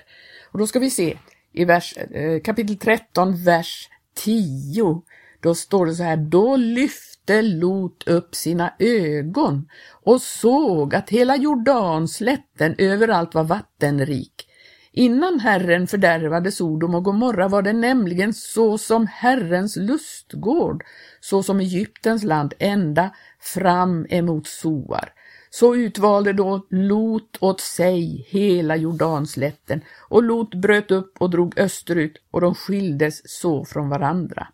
Och 0.52 0.58
då 0.58 0.66
ska 0.66 0.78
vi 0.78 0.90
se 0.90 1.16
i 1.52 1.64
vers, 1.64 1.94
eh, 1.96 2.40
kapitel 2.40 2.76
13, 2.76 3.44
vers 3.44 3.88
10. 4.14 5.02
Då 5.40 5.54
står 5.54 5.86
det 5.86 5.94
så 5.94 6.02
här, 6.02 6.16
då 6.16 6.56
lyfte 6.56 7.42
Lot 7.42 8.08
upp 8.08 8.34
sina 8.34 8.72
ögon 8.78 9.68
och 10.02 10.22
såg 10.22 10.94
att 10.94 11.10
hela 11.10 11.36
Jordanslätten 11.36 12.74
överallt 12.78 13.34
var 13.34 13.44
vattenrik. 13.44 14.46
Innan 14.92 15.40
Herren 15.40 15.86
fördärvade 15.86 16.52
Sodom 16.52 16.94
och 16.94 17.04
Gomorra 17.04 17.48
var 17.48 17.62
det 17.62 17.72
nämligen 17.72 18.34
så 18.34 18.78
som 18.78 19.06
Herrens 19.06 19.76
lustgård, 19.76 20.84
så 21.20 21.42
som 21.42 21.60
Egyptens 21.60 22.22
land 22.22 22.54
ända 22.58 23.10
fram 23.40 24.06
emot 24.10 24.46
Soar. 24.46 25.12
Så 25.50 25.74
utvalde 25.74 26.32
då 26.32 26.66
Lot 26.70 27.36
åt 27.40 27.60
sig 27.60 28.26
hela 28.28 28.76
Jordanslätten 28.76 29.80
och 30.08 30.22
Lot 30.22 30.54
bröt 30.54 30.90
upp 30.90 31.12
och 31.18 31.30
drog 31.30 31.58
österut 31.58 32.16
och 32.30 32.40
de 32.40 32.54
skildes 32.54 33.40
så 33.40 33.64
från 33.64 33.88
varandra. 33.88 34.48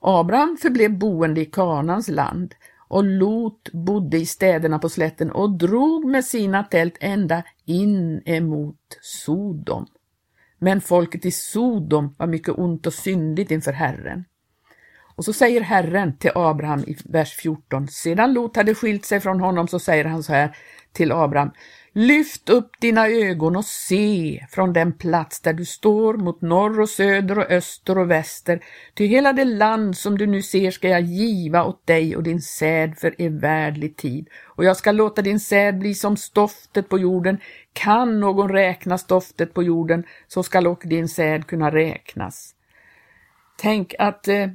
Abraham 0.00 0.56
förblev 0.62 0.98
boende 0.98 1.40
i 1.40 1.44
Kanans 1.44 2.08
land 2.08 2.54
och 2.88 3.04
Lot 3.04 3.72
bodde 3.72 4.18
i 4.18 4.26
städerna 4.26 4.78
på 4.78 4.88
slätten 4.88 5.30
och 5.30 5.50
drog 5.50 6.04
med 6.04 6.24
sina 6.24 6.64
tält 6.64 6.96
ända 7.00 7.42
in 7.64 8.22
emot 8.24 8.98
Sodom. 9.00 9.86
Men 10.58 10.80
folket 10.80 11.24
i 11.24 11.30
Sodom 11.30 12.14
var 12.18 12.26
mycket 12.26 12.58
ont 12.58 12.86
och 12.86 12.94
syndigt 12.94 13.50
inför 13.50 13.72
Herren. 13.72 14.24
Och 15.18 15.24
så 15.24 15.32
säger 15.32 15.60
Herren 15.60 16.16
till 16.16 16.30
Abraham 16.34 16.80
i 16.80 16.96
vers 17.04 17.36
14, 17.36 17.88
sedan 17.88 18.32
Lot 18.32 18.56
hade 18.56 18.74
skilt 18.74 19.04
sig 19.04 19.20
från 19.20 19.40
honom 19.40 19.68
så 19.68 19.78
säger 19.78 20.04
han 20.04 20.22
så 20.22 20.32
här 20.32 20.56
till 20.92 21.12
Abraham, 21.12 21.50
Lyft 21.92 22.48
upp 22.48 22.70
dina 22.80 23.08
ögon 23.08 23.56
och 23.56 23.64
se 23.64 24.46
från 24.50 24.72
den 24.72 24.92
plats 24.92 25.40
där 25.40 25.52
du 25.52 25.64
står 25.64 26.14
mot 26.14 26.40
norr 26.40 26.80
och 26.80 26.88
söder 26.88 27.38
och 27.38 27.50
öster 27.50 27.98
och 27.98 28.10
väster, 28.10 28.60
ty 28.94 29.06
hela 29.06 29.32
det 29.32 29.44
land 29.44 29.96
som 29.96 30.18
du 30.18 30.26
nu 30.26 30.42
ser 30.42 30.70
ska 30.70 30.88
jag 30.88 31.00
giva 31.00 31.64
åt 31.64 31.86
dig 31.86 32.16
och 32.16 32.22
din 32.22 32.40
säd 32.40 32.98
för 32.98 33.14
evärdlig 33.18 33.96
tid, 33.96 34.28
och 34.44 34.64
jag 34.64 34.76
ska 34.76 34.92
låta 34.92 35.22
din 35.22 35.40
säd 35.40 35.78
bli 35.78 35.94
som 35.94 36.16
stoftet 36.16 36.88
på 36.88 36.98
jorden. 36.98 37.38
Kan 37.72 38.20
någon 38.20 38.48
räkna 38.48 38.98
stoftet 38.98 39.54
på 39.54 39.62
jorden, 39.62 40.04
så 40.28 40.42
skall 40.42 40.66
också 40.66 40.88
din 40.88 41.08
säd 41.08 41.46
kunna 41.46 41.70
räknas. 41.70 42.54
Tänk 43.56 43.94
att 43.98 44.28
eh, 44.28 44.46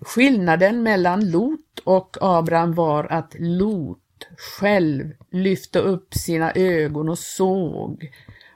skillnaden 0.00 0.82
mellan 0.82 1.30
Lot 1.30 1.78
och 1.84 2.16
Abraham 2.20 2.74
var 2.74 3.04
att 3.12 3.34
Lot 3.38 3.98
själv 4.36 5.12
lyfte 5.30 5.78
upp 5.78 6.14
sina 6.14 6.52
ögon 6.54 7.08
och 7.08 7.18
såg. 7.18 8.10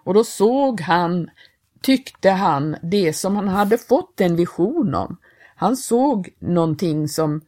Och 0.05 0.15
då 0.15 0.25
såg 0.25 0.81
han, 0.81 1.31
tyckte 1.81 2.31
han, 2.31 2.77
det 2.83 3.13
som 3.13 3.37
han 3.37 3.49
hade 3.49 3.79
fått 3.79 4.21
en 4.21 4.37
vision 4.37 4.95
om. 4.95 5.17
Han 5.57 5.77
såg 5.77 6.29
någonting 6.39 7.09
som 7.09 7.41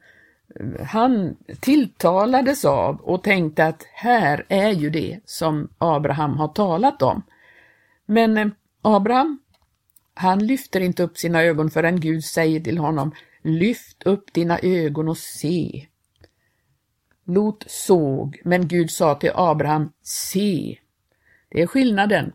eh, 0.61 0.87
han 0.87 1.37
tilltalades 1.61 2.65
av 2.65 3.01
och 3.01 3.23
tänkte 3.23 3.67
att 3.67 3.87
här 3.93 4.47
är 4.49 4.71
ju 4.71 4.91
det 4.91 5.21
som 5.25 5.69
Abraham 5.79 6.37
har 6.37 6.49
talat 6.49 7.03
om. 7.03 7.23
Men 8.07 8.39
eh, 8.39 8.47
Abraham, 8.83 9.39
han 10.15 10.47
lyfter 10.47 10.81
inte 10.81 11.03
upp 11.03 11.19
sina 11.19 11.43
ögon 11.43 11.71
förrän 11.71 12.01
Gud 12.01 12.25
säger 12.25 12.61
till 12.61 12.79
honom 12.79 13.13
Lyft 13.45 14.03
upp 14.03 14.33
dina 14.33 14.59
ögon 14.63 15.09
och 15.09 15.19
se. 15.19 15.87
Lot 17.27 17.65
såg, 17.67 18.41
men 18.45 18.69
Gud 18.69 18.91
sa 18.91 19.15
till 19.15 19.31
Abraham 19.35 19.93
Se. 20.03 20.79
Det 21.51 21.63
är 21.63 21.67
skillnaden. 21.67 22.33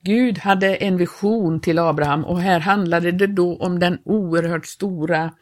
Gud 0.00 0.38
hade 0.38 0.76
en 0.76 0.96
vision 0.96 1.60
till 1.60 1.78
Abraham 1.78 2.24
och 2.24 2.40
här 2.40 2.60
handlade 2.60 3.12
det 3.12 3.26
då 3.26 3.56
om 3.56 3.78
den 3.78 3.98
oerhört 4.04 4.66
stora 4.66 5.32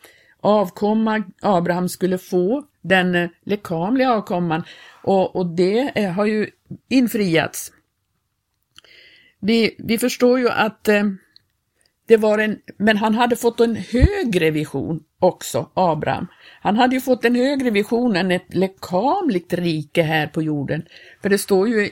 avkomma 0.41 1.23
Abraham 1.43 1.89
skulle 1.89 2.19
få, 2.19 2.65
den 2.81 3.29
lekamliga 3.45 4.13
avkomman, 4.13 4.63
och, 5.03 5.37
och 5.37 5.47
det 5.47 6.09
har 6.17 6.27
ju 6.27 6.51
infriats. 6.89 7.73
Vi, 9.41 9.77
vi 9.79 9.99
förstår 9.99 10.39
ju 10.39 10.49
att 10.49 10.89
eh, 10.89 11.03
det 12.07 12.17
var 12.17 12.39
en, 12.39 12.59
men 12.77 12.97
han 12.97 13.15
hade 13.15 13.37
fått 13.37 13.61
en 13.61 13.77
högre 13.77 14.51
vision 14.51 15.01
också, 15.19 15.71
Abraham. 15.75 16.27
Han 16.61 16.77
hade 16.77 16.95
ju 16.95 17.01
fått 17.01 17.25
en 17.25 17.35
högre 17.35 17.71
vision 17.71 18.17
än 18.17 18.31
ett 18.31 18.55
lekamligt 18.55 19.53
rike 19.53 20.03
här 20.03 20.27
på 20.27 20.43
jorden. 20.43 20.85
För 21.23 21.29
det 21.29 21.39
står 21.39 21.69
ju 21.69 21.91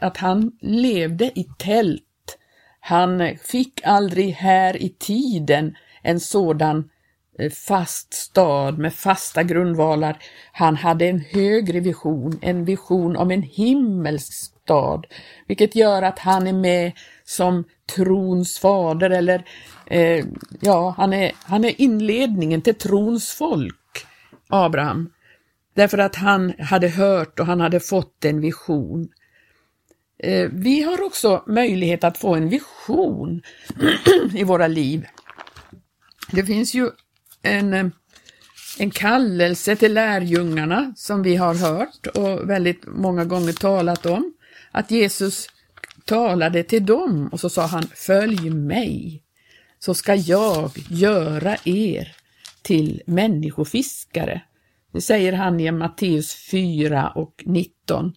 att 0.00 0.16
han 0.16 0.52
levde 0.60 1.24
i 1.24 1.46
tält. 1.58 2.02
Han 2.80 3.36
fick 3.42 3.80
aldrig 3.84 4.30
här 4.30 4.82
i 4.82 4.88
tiden 4.88 5.76
en 6.02 6.20
sådan 6.20 6.90
eh, 7.38 7.50
fast 7.50 8.14
stad 8.14 8.78
med 8.78 8.94
fasta 8.94 9.42
grundvalar. 9.42 10.18
Han 10.52 10.76
hade 10.76 11.06
en 11.06 11.20
högre 11.20 11.80
vision, 11.80 12.38
en 12.42 12.64
vision 12.64 13.16
om 13.16 13.30
en 13.30 13.42
himmelsk 13.42 14.59
stad, 14.70 15.06
vilket 15.46 15.76
gör 15.76 16.02
att 16.02 16.18
han 16.18 16.46
är 16.46 16.52
med 16.52 16.92
som 17.24 17.64
trons 17.96 18.58
fader 18.58 19.10
eller 19.10 19.44
eh, 19.86 20.24
ja, 20.60 20.94
han 20.96 21.12
är, 21.12 21.32
han 21.42 21.64
är 21.64 21.80
inledningen 21.80 22.62
till 22.62 22.74
trons 22.74 23.30
folk, 23.32 24.06
Abraham. 24.48 25.10
Därför 25.74 25.98
att 25.98 26.16
han 26.16 26.52
hade 26.58 26.88
hört 26.88 27.40
och 27.40 27.46
han 27.46 27.60
hade 27.60 27.80
fått 27.80 28.24
en 28.24 28.40
vision. 28.40 29.08
Eh, 30.18 30.48
vi 30.52 30.82
har 30.82 31.02
också 31.02 31.42
möjlighet 31.46 32.04
att 32.04 32.18
få 32.18 32.34
en 32.34 32.48
vision 32.48 33.42
i 34.34 34.44
våra 34.44 34.66
liv. 34.66 35.06
Det 36.32 36.44
finns 36.44 36.74
ju 36.74 36.90
en, 37.42 37.92
en 38.78 38.90
kallelse 38.90 39.76
till 39.76 39.94
lärjungarna 39.94 40.92
som 40.96 41.22
vi 41.22 41.36
har 41.36 41.54
hört 41.54 42.06
och 42.06 42.50
väldigt 42.50 42.86
många 42.86 43.24
gånger 43.24 43.52
talat 43.52 44.06
om. 44.06 44.32
Att 44.70 44.90
Jesus 44.90 45.46
talade 46.04 46.62
till 46.62 46.86
dem 46.86 47.28
och 47.32 47.40
så 47.40 47.48
sa 47.48 47.66
han 47.66 47.82
Följ 47.94 48.50
mig, 48.50 49.22
så 49.78 49.94
ska 49.94 50.14
jag 50.14 50.70
göra 50.88 51.56
er 51.64 52.16
till 52.62 53.02
människofiskare. 53.06 54.42
Det 54.92 55.00
säger 55.00 55.32
han 55.32 55.60
i 55.60 55.70
Matteus 55.70 56.34
4 56.50 57.12
och 57.14 57.42
19 57.46 58.12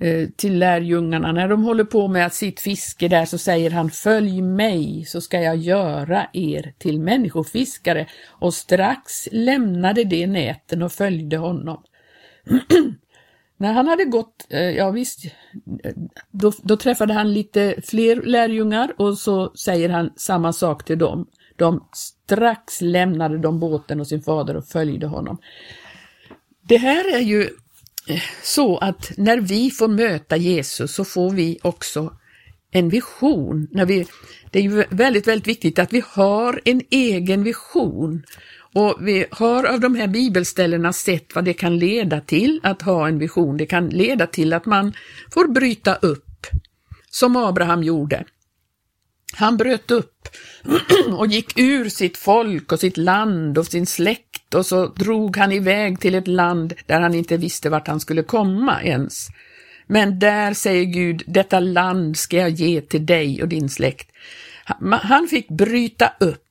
eh, 0.00 0.28
till 0.36 0.58
lärjungarna. 0.58 1.32
När 1.32 1.48
de 1.48 1.64
håller 1.64 1.84
på 1.84 2.08
med 2.08 2.32
sitt 2.32 2.60
fiske 2.60 3.08
där 3.08 3.24
så 3.24 3.38
säger 3.38 3.70
han 3.70 3.90
Följ 3.90 4.42
mig 4.42 5.04
så 5.04 5.20
ska 5.20 5.40
jag 5.40 5.56
göra 5.56 6.26
er 6.32 6.74
till 6.78 7.00
människofiskare 7.00 8.06
och 8.28 8.54
strax 8.54 9.28
lämnade 9.32 10.04
de 10.04 10.26
näten 10.26 10.82
och 10.82 10.92
följde 10.92 11.36
honom. 11.36 11.82
När 13.56 13.72
han 13.72 13.88
hade 13.88 14.04
gått, 14.04 14.46
eh, 14.50 14.70
ja 14.70 14.90
visst, 14.90 15.24
eh, 15.84 15.92
då, 16.30 16.52
då, 16.62 16.76
träffade 16.76 17.12
han 17.12 17.34
lite 17.34 17.74
fler 17.84 18.22
lärjungar 18.22 18.92
och 18.98 19.18
så 19.18 19.52
säger 19.54 19.88
han 19.88 20.10
samma 20.16 20.52
sak 20.52 20.84
till 20.84 20.98
dem. 20.98 21.26
De 21.56 21.88
strax 21.92 22.80
lämnade 22.80 23.38
de 23.38 23.60
båten 23.60 24.00
och 24.00 24.06
sin 24.06 24.22
fader 24.22 24.56
och 24.56 24.68
följde 24.68 25.06
honom. 25.06 25.38
Det 26.62 26.76
här 26.76 27.14
är 27.14 27.20
ju 27.20 27.42
eh, 28.08 28.22
så 28.42 28.78
att 28.78 29.12
när 29.16 29.40
vi 29.40 29.70
får 29.70 29.88
möta 29.88 30.36
Jesus 30.36 30.94
så 30.94 31.04
får 31.04 31.30
vi 31.30 31.58
också 31.62 32.16
en 32.70 32.88
vision. 32.88 33.68
När 33.70 33.86
vi, 33.86 34.06
det 34.50 34.58
är 34.58 34.62
ju 34.62 34.84
väldigt, 34.90 35.26
väldigt 35.26 35.48
viktigt 35.48 35.78
att 35.78 35.92
vi 35.92 36.02
har 36.06 36.60
en 36.64 36.82
egen 36.90 37.42
vision 37.42 38.22
och 38.76 38.96
vi 39.00 39.26
har 39.30 39.64
av 39.64 39.80
de 39.80 39.94
här 39.94 40.06
bibelställena 40.06 40.92
sett 40.92 41.34
vad 41.34 41.44
det 41.44 41.52
kan 41.52 41.78
leda 41.78 42.20
till 42.20 42.60
att 42.62 42.82
ha 42.82 43.08
en 43.08 43.18
vision. 43.18 43.56
Det 43.56 43.66
kan 43.66 43.88
leda 43.88 44.26
till 44.26 44.52
att 44.52 44.66
man 44.66 44.92
får 45.30 45.48
bryta 45.48 45.94
upp, 45.94 46.46
som 47.10 47.36
Abraham 47.36 47.82
gjorde. 47.82 48.24
Han 49.32 49.56
bröt 49.56 49.90
upp 49.90 50.28
och 51.18 51.26
gick 51.26 51.58
ur 51.58 51.88
sitt 51.88 52.16
folk 52.16 52.72
och 52.72 52.80
sitt 52.80 52.96
land 52.96 53.58
och 53.58 53.66
sin 53.66 53.86
släkt 53.86 54.54
och 54.54 54.66
så 54.66 54.86
drog 54.86 55.36
han 55.36 55.52
iväg 55.52 56.00
till 56.00 56.14
ett 56.14 56.28
land 56.28 56.74
där 56.86 57.00
han 57.00 57.14
inte 57.14 57.36
visste 57.36 57.70
vart 57.70 57.88
han 57.88 58.00
skulle 58.00 58.22
komma 58.22 58.82
ens. 58.82 59.28
Men 59.86 60.18
där 60.18 60.54
säger 60.54 60.84
Gud, 60.84 61.22
detta 61.26 61.60
land 61.60 62.16
ska 62.16 62.36
jag 62.36 62.50
ge 62.50 62.80
till 62.80 63.06
dig 63.06 63.42
och 63.42 63.48
din 63.48 63.68
släkt. 63.68 64.10
Han 65.02 65.28
fick 65.28 65.48
bryta 65.48 66.12
upp 66.20 66.45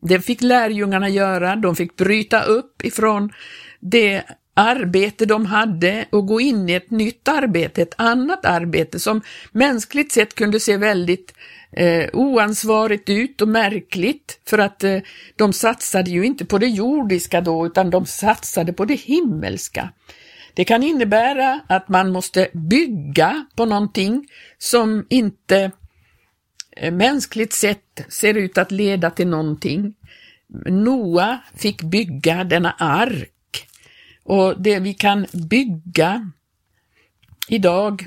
det 0.00 0.20
fick 0.20 0.42
lärjungarna 0.42 1.08
göra, 1.08 1.56
de 1.56 1.76
fick 1.76 1.96
bryta 1.96 2.42
upp 2.42 2.84
ifrån 2.84 3.32
det 3.80 4.22
arbete 4.54 5.26
de 5.26 5.46
hade 5.46 6.04
och 6.10 6.26
gå 6.26 6.40
in 6.40 6.68
i 6.68 6.72
ett 6.72 6.90
nytt 6.90 7.28
arbete, 7.28 7.82
ett 7.82 7.94
annat 7.96 8.44
arbete 8.44 8.98
som 8.98 9.20
mänskligt 9.52 10.12
sett 10.12 10.34
kunde 10.34 10.60
se 10.60 10.76
väldigt 10.76 11.34
eh, 11.72 12.08
oansvarigt 12.12 13.08
ut 13.08 13.40
och 13.40 13.48
märkligt 13.48 14.40
för 14.46 14.58
att 14.58 14.84
eh, 14.84 14.98
de 15.36 15.52
satsade 15.52 16.10
ju 16.10 16.26
inte 16.26 16.44
på 16.44 16.58
det 16.58 16.66
jordiska 16.66 17.40
då 17.40 17.66
utan 17.66 17.90
de 17.90 18.06
satsade 18.06 18.72
på 18.72 18.84
det 18.84 18.94
himmelska. 18.94 19.92
Det 20.54 20.64
kan 20.64 20.82
innebära 20.82 21.60
att 21.66 21.88
man 21.88 22.12
måste 22.12 22.48
bygga 22.52 23.46
på 23.56 23.64
någonting 23.64 24.28
som 24.58 25.06
inte 25.08 25.70
Eh, 26.80 26.92
mänskligt 26.92 27.52
sett 27.52 28.04
ser 28.08 28.34
ut 28.34 28.58
att 28.58 28.70
leda 28.70 29.10
till 29.10 29.28
någonting. 29.28 29.94
Noa 30.66 31.40
fick 31.54 31.82
bygga 31.82 32.44
denna 32.44 32.70
ark 32.78 33.66
och 34.24 34.62
det 34.62 34.78
vi 34.78 34.94
kan 34.94 35.26
bygga 35.32 36.30
idag 37.48 38.06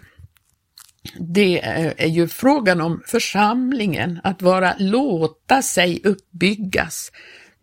det 1.20 1.60
eh, 1.60 1.94
är 1.98 2.08
ju 2.08 2.28
frågan 2.28 2.82
om 2.82 3.04
församlingen, 3.06 4.20
att 4.24 4.42
vara 4.42 4.76
låta 4.78 5.62
sig 5.62 6.02
uppbyggas 6.04 7.12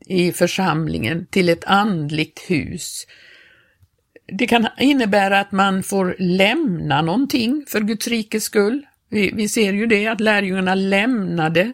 i 0.07 0.33
församlingen 0.33 1.27
till 1.27 1.49
ett 1.49 1.64
andligt 1.64 2.38
hus. 2.49 3.07
Det 4.38 4.46
kan 4.46 4.68
innebära 4.79 5.40
att 5.40 5.53
man 5.53 5.83
får 5.83 6.16
lämna 6.18 7.03
någonting 7.03 7.64
för 7.68 7.81
Guds 7.81 8.09
rikes 8.09 8.44
skull. 8.44 8.87
Vi, 9.11 9.31
vi 9.35 9.49
ser 9.49 9.73
ju 9.73 9.87
det 9.87 10.07
att 10.07 10.20
lärjungarna 10.20 10.75
lämnade 10.75 11.73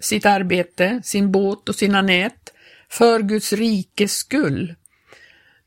sitt 0.00 0.26
arbete, 0.26 1.00
sin 1.04 1.32
båt 1.32 1.68
och 1.68 1.74
sina 1.74 2.02
nät 2.02 2.52
för 2.88 3.20
Guds 3.20 3.52
rikes 3.52 4.16
skull, 4.16 4.74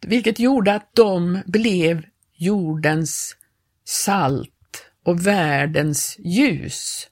vilket 0.01 0.39
gjorde 0.39 0.73
att 0.73 0.89
de 0.95 1.41
blev 1.45 2.03
jordens 2.35 3.35
salt 3.85 4.51
och 5.03 5.27
världens 5.27 6.15
ljus. 6.19 7.07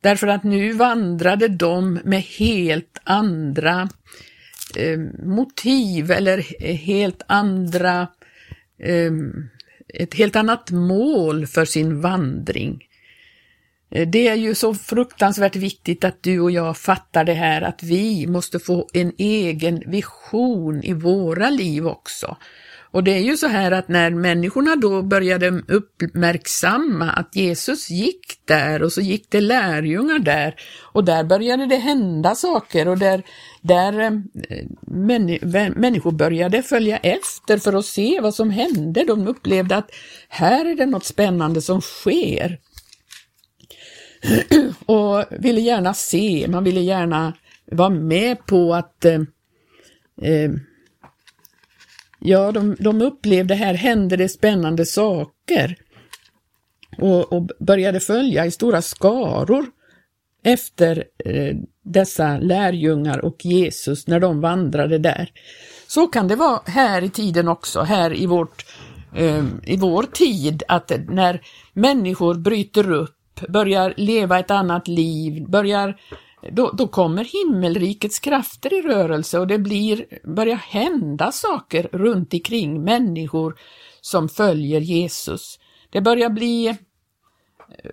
Därför 0.00 0.26
att 0.26 0.44
nu 0.44 0.72
vandrade 0.72 1.48
de 1.48 2.00
med 2.04 2.22
helt 2.22 2.98
andra 3.04 3.88
eh, 4.76 4.98
motiv 5.24 6.10
eller 6.10 6.38
helt 6.74 7.22
andra, 7.26 8.08
eh, 8.78 9.12
ett 9.94 10.14
helt 10.14 10.36
annat 10.36 10.70
mål 10.70 11.46
för 11.46 11.64
sin 11.64 12.00
vandring. 12.00 12.87
Eh, 13.90 14.08
det 14.08 14.28
är 14.28 14.34
ju 14.34 14.54
så 14.54 14.74
fruktansvärt 14.74 15.56
viktigt 15.56 16.04
att 16.04 16.22
du 16.22 16.40
och 16.40 16.50
jag 16.50 16.76
fattar 16.76 17.24
det 17.24 17.34
här 17.34 17.62
att 17.62 17.82
vi 17.82 18.26
måste 18.26 18.58
få 18.58 18.88
en 18.92 19.12
egen 19.18 19.82
vision 19.86 20.84
i 20.84 20.92
våra 20.92 21.50
liv 21.50 21.86
också. 21.86 22.36
Och 22.90 23.04
det 23.04 23.10
är 23.10 23.20
ju 23.20 23.36
så 23.36 23.46
här 23.46 23.72
att 23.72 23.88
när 23.88 24.10
människorna 24.10 24.76
då 24.76 25.02
började 25.02 25.48
uppmärksamma 25.68 27.10
att 27.10 27.36
Jesus 27.36 27.90
gick 27.90 28.40
där 28.44 28.82
och 28.82 28.92
så 28.92 29.00
gick 29.00 29.30
det 29.30 29.40
lärjungar 29.40 30.18
där 30.18 30.54
och 30.92 31.04
där 31.04 31.24
började 31.24 31.66
det 31.66 31.76
hända 31.76 32.34
saker 32.34 32.88
och 32.88 32.98
där, 32.98 33.22
där 33.60 34.00
eh, 34.00 35.70
människor 35.76 36.12
började 36.12 36.62
följa 36.62 36.96
efter 36.96 37.58
för 37.58 37.72
att 37.72 37.86
se 37.86 38.20
vad 38.20 38.34
som 38.34 38.50
hände. 38.50 39.04
De 39.04 39.28
upplevde 39.28 39.76
att 39.76 39.90
här 40.28 40.64
är 40.64 40.74
det 40.74 40.86
något 40.86 41.04
spännande 41.04 41.62
som 41.62 41.80
sker. 41.80 42.58
och 44.86 45.24
ville 45.30 45.60
gärna 45.60 45.94
se, 45.94 46.46
man 46.48 46.64
ville 46.64 46.80
gärna 46.80 47.32
vara 47.70 47.90
med 47.90 48.46
på 48.46 48.74
att 48.74 49.04
eh, 49.04 49.20
eh 50.22 50.50
ja, 52.20 52.52
de, 52.52 52.76
de 52.80 53.02
upplevde 53.02 53.54
här 53.54 53.74
händer 53.74 54.16
det 54.16 54.28
spännande 54.28 54.86
saker 54.86 55.76
och, 56.98 57.32
och 57.32 57.50
började 57.58 58.00
följa 58.00 58.46
i 58.46 58.50
stora 58.50 58.82
skaror 58.82 59.66
efter 60.44 61.04
eh, 61.24 61.56
dessa 61.82 62.38
lärjungar 62.38 63.24
och 63.24 63.44
Jesus 63.44 64.06
när 64.06 64.20
de 64.20 64.40
vandrade 64.40 64.98
där. 64.98 65.30
Så 65.86 66.06
kan 66.06 66.28
det 66.28 66.36
vara 66.36 66.60
här 66.66 67.04
i 67.04 67.10
tiden 67.10 67.48
också, 67.48 67.80
här 67.80 68.16
i, 68.16 68.26
vårt, 68.26 68.66
eh, 69.16 69.44
i 69.64 69.76
vår 69.76 70.02
tid, 70.02 70.62
att 70.68 70.92
när 71.08 71.40
människor 71.72 72.34
bryter 72.34 72.92
upp, 72.92 73.17
börjar 73.48 73.94
leva 73.96 74.38
ett 74.38 74.50
annat 74.50 74.88
liv, 74.88 75.48
börjar 75.48 75.96
då, 76.52 76.70
då 76.70 76.88
kommer 76.88 77.24
himmelrikets 77.24 78.18
krafter 78.18 78.74
i 78.74 78.82
rörelse 78.82 79.38
och 79.38 79.46
det 79.46 79.58
blir, 79.58 80.04
börjar 80.24 80.56
hända 80.56 81.32
saker 81.32 81.88
runt 81.92 82.34
omkring 82.34 82.84
människor 82.84 83.58
som 84.00 84.28
följer 84.28 84.80
Jesus. 84.80 85.58
Det 85.90 86.00
börjar 86.00 86.30
bli 86.30 86.68
eh, 86.68 86.74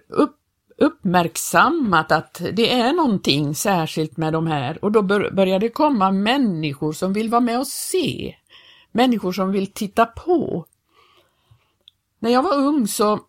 upp, 0.10 0.36
uppmärksammat 0.78 2.12
att 2.12 2.42
det 2.54 2.74
är 2.74 2.94
någonting 2.94 3.56
särskilt 3.56 4.18
med 4.18 4.34
de 4.34 4.48
här 4.48 4.86
och 4.86 4.92
då 4.92 5.02
börjar 5.02 5.60
det 5.60 5.70
komma 5.70 6.12
människor 6.12 6.94
som 6.94 7.14
vill 7.14 7.30
vara 7.30 7.42
med 7.42 7.60
och 7.60 7.68
se. 7.68 8.36
Människor 8.92 9.32
som 9.32 9.52
vill 9.52 9.68
titta 9.68 10.06
på. 10.06 10.66
När 12.20 12.30
jag 12.30 12.44
var 12.44 12.56
ung 12.56 12.88
så 12.88 13.20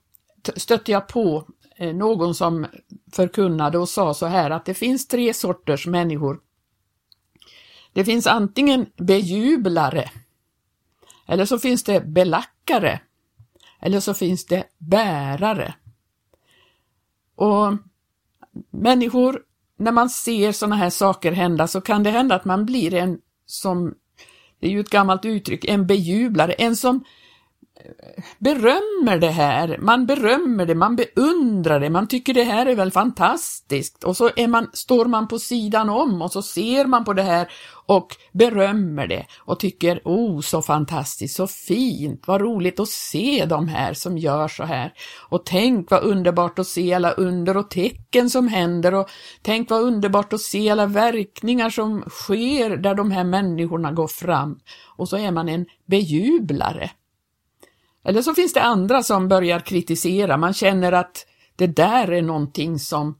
stötte 0.56 0.92
jag 0.92 1.08
på 1.08 1.44
Eh, 1.78 1.94
någon 1.94 2.34
som 2.34 2.66
förkunnade 3.12 3.78
och 3.78 3.88
sa 3.88 4.14
så 4.14 4.26
här 4.26 4.50
att 4.50 4.64
det 4.64 4.74
finns 4.74 5.08
tre 5.08 5.34
sorters 5.34 5.86
människor. 5.86 6.40
Det 7.92 8.04
finns 8.04 8.26
antingen 8.26 8.86
bejublare, 8.96 10.10
eller 11.26 11.44
så 11.44 11.58
finns 11.58 11.84
det 11.84 12.00
belackare, 12.00 13.00
eller 13.80 14.00
så 14.00 14.14
finns 14.14 14.46
det 14.46 14.64
bärare. 14.78 15.74
Och 17.34 17.72
människor, 18.70 19.42
när 19.78 19.92
man 19.92 20.10
ser 20.10 20.52
sådana 20.52 20.76
här 20.76 20.90
saker 20.90 21.32
hända 21.32 21.66
så 21.66 21.80
kan 21.80 22.02
det 22.02 22.10
hända 22.10 22.34
att 22.34 22.44
man 22.44 22.66
blir 22.66 22.94
en 22.94 23.18
som, 23.46 23.94
det 24.60 24.66
är 24.66 24.70
ju 24.70 24.80
ett 24.80 24.90
gammalt 24.90 25.24
uttryck, 25.24 25.64
en 25.64 25.86
bejublare, 25.86 26.52
en 26.52 26.76
som 26.76 27.04
berömmer 28.38 29.18
det 29.18 29.30
här, 29.30 29.78
man 29.80 30.06
berömmer 30.06 30.66
det, 30.66 30.74
man 30.74 30.96
beundrar 30.96 31.80
det, 31.80 31.90
man 31.90 32.08
tycker 32.08 32.34
det 32.34 32.44
här 32.44 32.66
är 32.66 32.74
väl 32.74 32.90
fantastiskt. 32.90 34.04
Och 34.04 34.16
så 34.16 34.30
är 34.36 34.48
man, 34.48 34.70
står 34.72 35.04
man 35.04 35.28
på 35.28 35.38
sidan 35.38 35.88
om 35.88 36.22
och 36.22 36.32
så 36.32 36.42
ser 36.42 36.86
man 36.86 37.04
på 37.04 37.12
det 37.12 37.22
här 37.22 37.48
och 37.86 38.16
berömmer 38.32 39.06
det 39.06 39.26
och 39.38 39.60
tycker 39.60 40.00
oh 40.04 40.40
så 40.40 40.62
fantastiskt, 40.62 41.36
så 41.36 41.46
fint, 41.46 42.22
vad 42.26 42.40
roligt 42.40 42.80
att 42.80 42.88
se 42.88 43.46
de 43.48 43.68
här 43.68 43.94
som 43.94 44.18
gör 44.18 44.48
så 44.48 44.64
här. 44.64 44.92
Och 45.28 45.46
tänk 45.46 45.90
vad 45.90 46.02
underbart 46.02 46.58
att 46.58 46.66
se 46.66 46.94
alla 46.94 47.12
under 47.12 47.56
och 47.56 47.70
tecken 47.70 48.30
som 48.30 48.48
händer 48.48 48.94
och 48.94 49.10
tänk 49.42 49.70
vad 49.70 49.82
underbart 49.82 50.32
att 50.32 50.40
se 50.40 50.70
alla 50.70 50.86
verkningar 50.86 51.70
som 51.70 52.04
sker 52.08 52.76
där 52.76 52.94
de 52.94 53.10
här 53.10 53.24
människorna 53.24 53.92
går 53.92 54.08
fram. 54.08 54.58
Och 54.96 55.08
så 55.08 55.16
är 55.16 55.30
man 55.30 55.48
en 55.48 55.66
bejublare. 55.86 56.90
Eller 58.06 58.22
så 58.22 58.34
finns 58.34 58.52
det 58.52 58.62
andra 58.62 59.02
som 59.02 59.28
börjar 59.28 59.60
kritisera, 59.60 60.36
man 60.36 60.54
känner 60.54 60.92
att 60.92 61.26
det 61.56 61.66
där 61.66 62.12
är 62.12 62.22
någonting 62.22 62.78
som, 62.78 63.18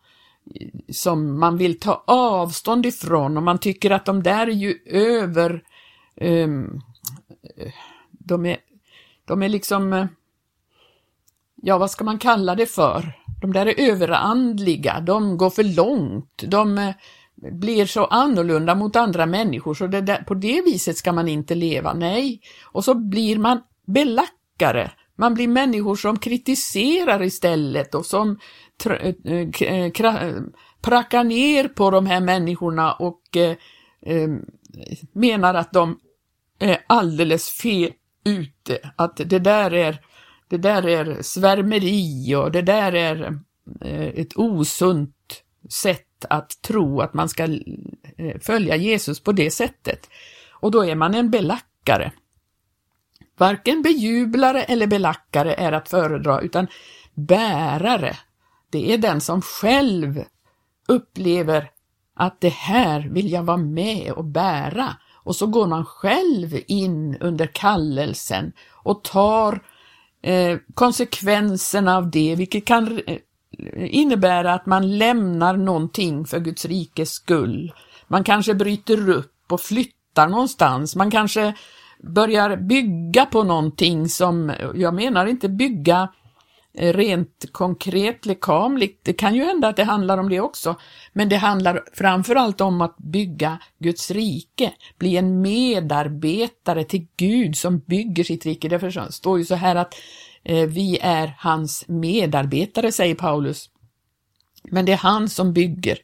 som 0.92 1.40
man 1.40 1.56
vill 1.56 1.80
ta 1.80 2.04
avstånd 2.06 2.86
ifrån. 2.86 3.36
Och 3.36 3.42
man 3.42 3.58
tycker 3.58 3.90
att 3.90 4.04
de 4.04 4.22
där 4.22 4.46
är 4.46 4.52
ju 4.52 4.78
över, 4.86 5.62
um, 6.20 6.80
de, 8.10 8.46
är, 8.46 8.56
de 9.24 9.42
är 9.42 9.48
liksom, 9.48 10.08
ja 11.62 11.78
vad 11.78 11.90
ska 11.90 12.04
man 12.04 12.18
kalla 12.18 12.54
det 12.54 12.66
för? 12.66 13.12
De 13.40 13.52
där 13.52 13.66
är 13.66 13.90
överandliga, 13.92 15.00
de 15.00 15.36
går 15.36 15.50
för 15.50 15.76
långt, 15.76 16.44
de 16.46 16.78
eh, 16.78 16.94
blir 17.34 17.86
så 17.86 18.04
annorlunda 18.04 18.74
mot 18.74 18.96
andra 18.96 19.26
människor. 19.26 19.74
Så 19.74 19.86
det 19.86 20.00
där, 20.00 20.22
på 20.22 20.34
det 20.34 20.62
viset 20.62 20.96
ska 20.96 21.12
man 21.12 21.28
inte 21.28 21.54
leva, 21.54 21.92
nej. 21.92 22.40
Och 22.64 22.84
så 22.84 22.94
blir 22.94 23.38
man 23.38 23.60
belagt 23.86 24.35
tyckare. 24.56 24.90
Man 25.18 25.34
blir 25.34 25.48
människor 25.48 25.96
som 25.96 26.18
kritiserar 26.18 27.22
istället 27.22 27.94
och 27.94 28.06
som 28.06 28.38
eh, 28.86 29.14
eh, 29.24 29.84
eh, 29.84 30.42
prackar 30.80 31.24
ner 31.24 31.68
på 31.68 31.90
de 31.90 32.06
här 32.06 32.20
människorna 32.20 32.92
och 32.92 33.36
eh, 33.36 33.56
eh, 34.06 34.28
menar 35.12 35.54
att 35.54 35.72
de 35.72 35.98
är 36.58 36.84
alldeles 36.86 37.48
fel 37.48 37.92
ute, 38.24 38.78
att 38.96 39.16
det 39.16 39.38
där 39.38 39.74
är, 39.74 40.00
det 40.48 40.58
där 40.58 40.86
är 40.86 41.22
svärmeri 41.22 42.34
och 42.34 42.52
det 42.52 42.62
där 42.62 42.92
är 42.92 43.38
eh, 43.80 44.06
ett 44.06 44.36
osunt 44.36 45.42
sätt 45.68 46.24
att 46.30 46.62
tro 46.62 47.00
att 47.00 47.14
man 47.14 47.28
ska 47.28 47.48
följa 48.40 48.76
Jesus 48.76 49.20
på 49.20 49.32
det 49.32 49.50
sättet. 49.50 50.08
Och 50.60 50.70
då 50.70 50.84
är 50.84 50.94
man 50.94 51.14
en 51.14 51.30
belackare. 51.30 52.12
Varken 53.38 53.82
bejublare 53.82 54.62
eller 54.62 54.86
belackare 54.86 55.54
är 55.54 55.72
att 55.72 55.88
föredra, 55.88 56.40
utan 56.40 56.66
bärare. 57.14 58.16
Det 58.70 58.92
är 58.92 58.98
den 58.98 59.20
som 59.20 59.42
själv 59.42 60.24
upplever 60.88 61.70
att 62.14 62.40
det 62.40 62.52
här 62.52 63.00
vill 63.00 63.30
jag 63.32 63.42
vara 63.42 63.56
med 63.56 64.12
och 64.12 64.24
bära. 64.24 64.96
Och 65.14 65.36
så 65.36 65.46
går 65.46 65.66
man 65.66 65.84
själv 65.84 66.60
in 66.66 67.16
under 67.20 67.46
kallelsen 67.46 68.52
och 68.72 69.04
tar 69.04 69.60
eh, 70.22 70.58
konsekvenserna 70.74 71.96
av 71.96 72.10
det, 72.10 72.34
vilket 72.34 72.64
kan 72.64 73.00
eh, 73.06 73.18
innebära 73.76 74.54
att 74.54 74.66
man 74.66 74.98
lämnar 74.98 75.56
någonting 75.56 76.26
för 76.26 76.40
Guds 76.40 76.64
rikes 76.64 77.10
skull. 77.10 77.72
Man 78.08 78.24
kanske 78.24 78.54
bryter 78.54 79.10
upp 79.10 79.52
och 79.52 79.60
flyttar 79.60 80.28
någonstans, 80.28 80.96
man 80.96 81.10
kanske 81.10 81.54
börjar 82.02 82.56
bygga 82.56 83.26
på 83.26 83.42
någonting 83.42 84.08
som, 84.08 84.52
jag 84.74 84.94
menar 84.94 85.26
inte 85.26 85.48
bygga 85.48 86.08
eh, 86.74 86.92
rent 86.92 87.46
konkret 87.52 88.26
lekamligt, 88.26 89.04
det 89.04 89.12
kan 89.12 89.34
ju 89.34 89.44
hända 89.44 89.68
att 89.68 89.76
det 89.76 89.84
handlar 89.84 90.18
om 90.18 90.28
det 90.28 90.40
också, 90.40 90.76
men 91.12 91.28
det 91.28 91.36
handlar 91.36 91.82
framförallt 91.92 92.60
om 92.60 92.80
att 92.80 92.96
bygga 92.98 93.58
Guds 93.78 94.10
rike, 94.10 94.72
bli 94.98 95.16
en 95.16 95.40
medarbetare 95.40 96.84
till 96.84 97.06
Gud 97.16 97.56
som 97.56 97.78
bygger 97.78 98.24
sitt 98.24 98.46
rike. 98.46 98.68
Det 98.68 99.12
står 99.12 99.38
ju 99.38 99.44
så 99.44 99.54
här 99.54 99.76
att 99.76 99.94
eh, 100.42 100.66
vi 100.66 100.98
är 101.02 101.36
hans 101.38 101.84
medarbetare, 101.88 102.92
säger 102.92 103.14
Paulus. 103.14 103.70
Men 104.70 104.84
det 104.84 104.92
är 104.92 104.96
han 104.96 105.28
som 105.28 105.52
bygger. 105.52 105.98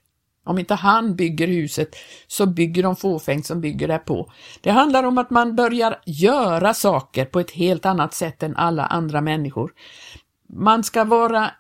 Om 0.44 0.59
inte 0.59 0.74
han 0.74 1.16
bygger 1.16 1.48
huset 1.48 1.96
så 2.26 2.46
bygger 2.46 2.83
de 2.83 2.96
fåfängt 2.96 3.46
som 3.46 3.61
bygger 3.61 3.88
därpå. 3.88 4.33
Det 4.61 4.70
handlar 4.70 5.05
om 5.05 5.18
att 5.18 5.31
man 5.31 5.57
börjar 5.57 6.00
göra 6.07 6.74
saker 6.74 7.24
på 7.24 7.40
ett 7.40 7.50
helt 7.50 7.87
annat 7.87 8.14
sätt 8.14 8.42
än 8.42 8.57
alla 8.57 8.87
andra 8.87 9.20
människor. 9.20 9.72
Man 10.48 10.85
ska 10.85 11.05
vara, 11.05 11.50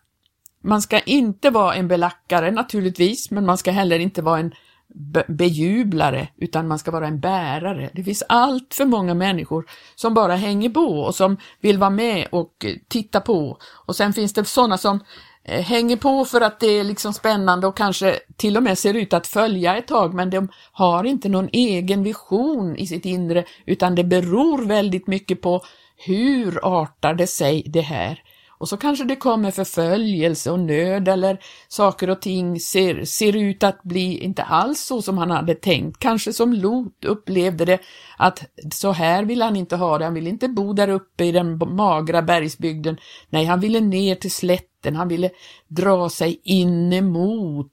man 0.62 0.82
ska 0.82 1.00
inte 1.00 1.50
vara 1.50 1.74
en 1.74 1.88
belackare 1.88 2.50
naturligtvis, 2.50 3.30
men 3.30 3.46
man 3.46 3.58
ska 3.58 3.70
heller 3.70 3.98
inte 3.98 4.22
vara 4.22 4.38
en 4.38 4.54
be 4.94 5.24
bejublare, 5.28 6.28
utan 6.36 6.68
man 6.68 6.78
ska 6.78 6.90
vara 6.90 7.06
en 7.06 7.20
bärare. 7.20 7.90
Det 7.94 8.04
finns 8.04 8.22
allt 8.28 8.74
för 8.74 8.84
många 8.84 9.14
människor 9.14 9.64
som 9.94 10.14
bara 10.14 10.36
hänger 10.36 10.70
på 10.70 11.00
och 11.00 11.14
som 11.14 11.36
vill 11.60 11.78
vara 11.78 11.90
med 11.90 12.28
och 12.32 12.64
eh, 12.64 12.76
titta 12.88 13.20
på. 13.20 13.58
Och 13.86 13.96
sen 13.96 14.12
finns 14.12 14.32
det 14.32 14.44
sådana 14.44 14.78
som 14.78 15.00
Eh, 15.44 15.62
hänger 15.62 15.96
på 15.96 16.24
för 16.24 16.40
att 16.40 16.60
det 16.60 16.66
är 16.66 16.84
liksom 16.84 17.12
spännande 17.12 17.66
och 17.66 17.76
kanske 17.76 18.18
till 18.36 18.56
och 18.56 18.62
med 18.62 18.78
ser 18.78 18.94
ut 18.94 19.12
att 19.12 19.26
följa 19.26 19.76
ett 19.76 19.86
tag, 19.86 20.14
men 20.14 20.30
de 20.30 20.48
har 20.72 21.04
inte 21.04 21.28
någon 21.28 21.48
egen 21.52 22.02
vision 22.02 22.76
i 22.76 22.86
sitt 22.86 23.04
inre, 23.04 23.44
utan 23.66 23.94
det 23.94 24.04
beror 24.04 24.64
väldigt 24.64 25.06
mycket 25.06 25.40
på 25.40 25.62
hur 25.96 26.80
artar 26.82 27.14
det 27.14 27.26
sig 27.26 27.62
det 27.66 27.80
här? 27.80 28.22
Och 28.62 28.68
så 28.68 28.76
kanske 28.76 29.04
det 29.04 29.16
kommer 29.16 29.50
förföljelse 29.50 30.50
och 30.50 30.60
nöd 30.60 31.08
eller 31.08 31.38
saker 31.68 32.10
och 32.10 32.20
ting 32.20 32.60
ser, 32.60 33.04
ser 33.04 33.36
ut 33.36 33.62
att 33.62 33.82
bli 33.82 34.18
inte 34.18 34.42
alls 34.42 34.80
så 34.80 35.02
som 35.02 35.18
han 35.18 35.30
hade 35.30 35.54
tänkt. 35.54 35.98
Kanske 35.98 36.32
som 36.32 36.52
Lot 36.52 37.04
upplevde 37.04 37.64
det 37.64 37.78
att 38.16 38.44
så 38.72 38.92
här 38.92 39.24
vill 39.24 39.42
han 39.42 39.56
inte 39.56 39.76
ha 39.76 39.98
det. 39.98 40.04
Han 40.04 40.14
vill 40.14 40.26
inte 40.26 40.48
bo 40.48 40.72
där 40.72 40.88
uppe 40.88 41.24
i 41.24 41.32
den 41.32 41.58
magra 41.76 42.22
bergsbygden. 42.22 42.96
Nej, 43.30 43.44
han 43.44 43.60
ville 43.60 43.80
ner 43.80 44.14
till 44.14 44.30
slätten. 44.30 44.96
Han 44.96 45.08
ville 45.08 45.30
dra 45.68 46.08
sig 46.08 46.40
in 46.44 46.92
emot 46.92 47.72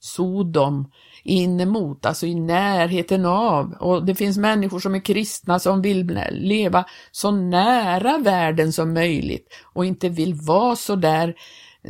Sodom 0.00 0.90
in 1.28 1.60
emot, 1.60 2.06
alltså 2.06 2.26
i 2.26 2.34
närheten 2.34 3.26
av. 3.26 3.72
Och 3.72 4.04
det 4.04 4.14
finns 4.14 4.38
människor 4.38 4.80
som 4.80 4.94
är 4.94 5.00
kristna 5.00 5.58
som 5.58 5.82
vill 5.82 6.20
leva 6.30 6.84
så 7.10 7.30
nära 7.30 8.18
världen 8.18 8.72
som 8.72 8.94
möjligt 8.94 9.48
och 9.74 9.84
inte 9.84 10.08
vill 10.08 10.34
vara 10.34 10.76
så 10.76 10.96
där, 10.96 11.34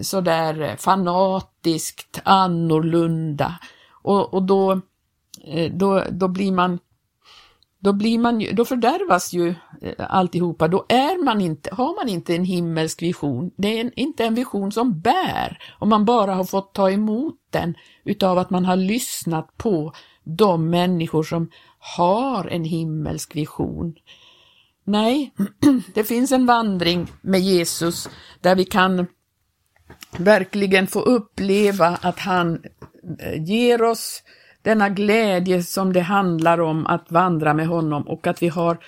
så 0.02 0.20
där 0.20 0.76
fanatiskt 0.76 2.20
annorlunda. 2.24 3.58
Och, 4.02 4.34
och 4.34 4.42
då, 4.42 4.72
eh, 5.44 5.72
då, 5.72 6.04
då 6.10 6.28
blir 6.28 6.52
man 6.52 6.78
då, 7.80 7.92
blir 7.92 8.18
man 8.18 8.40
ju, 8.40 8.52
då 8.52 8.64
fördärvas 8.64 9.32
ju 9.32 9.54
eh, 9.82 9.94
alltihopa. 9.98 10.68
Då 10.68 10.86
är 10.88 11.24
man 11.24 11.40
inte, 11.40 11.74
har 11.74 11.96
man 11.96 12.08
inte 12.08 12.34
en 12.34 12.44
himmelsk 12.44 13.02
vision. 13.02 13.50
Det 13.56 13.68
är 13.68 13.80
en, 13.80 13.92
inte 13.96 14.24
en 14.24 14.34
vision 14.34 14.72
som 14.72 15.00
bär 15.00 15.58
om 15.78 15.88
man 15.88 16.04
bara 16.04 16.34
har 16.34 16.44
fått 16.44 16.74
ta 16.74 16.90
emot 16.90 17.38
den 17.50 17.74
utav 18.04 18.38
att 18.38 18.50
man 18.50 18.64
har 18.64 18.76
lyssnat 18.76 19.56
på 19.56 19.92
de 20.24 20.70
människor 20.70 21.22
som 21.22 21.50
har 21.96 22.44
en 22.46 22.64
himmelsk 22.64 23.36
vision. 23.36 23.94
Nej, 24.84 25.32
det 25.94 26.04
finns 26.04 26.32
en 26.32 26.46
vandring 26.46 27.06
med 27.20 27.40
Jesus 27.40 28.08
där 28.40 28.56
vi 28.56 28.64
kan 28.64 29.06
verkligen 30.18 30.86
få 30.86 31.00
uppleva 31.00 31.86
att 32.02 32.18
han 32.18 32.62
eh, 33.20 33.44
ger 33.44 33.82
oss 33.82 34.22
denna 34.62 34.88
glädje 34.88 35.62
som 35.62 35.92
det 35.92 36.00
handlar 36.00 36.60
om 36.60 36.86
att 36.86 37.12
vandra 37.12 37.54
med 37.54 37.66
honom 37.66 38.08
och 38.08 38.26
att 38.26 38.42
vi 38.42 38.48
har 38.48 38.78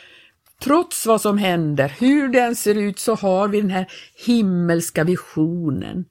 Trots 0.63 1.07
vad 1.07 1.21
som 1.21 1.39
händer, 1.39 1.97
hur 1.99 2.29
den 2.29 2.57
ser 2.57 2.75
ut, 2.75 2.99
så 2.99 3.15
har 3.15 3.49
vi 3.49 3.61
den 3.61 3.71
här 3.71 3.87
himmelska 4.27 5.05
visionen. 5.05 6.05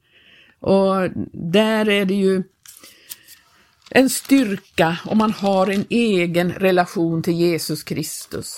Och 0.60 1.10
där 1.32 1.88
är 1.88 2.04
det 2.04 2.14
ju 2.14 2.42
en 3.90 4.10
styrka 4.10 4.98
om 5.04 5.18
man 5.18 5.32
har 5.32 5.66
en 5.66 5.84
egen 5.90 6.52
relation 6.52 7.22
till 7.22 7.34
Jesus 7.34 7.82
Kristus. 7.82 8.56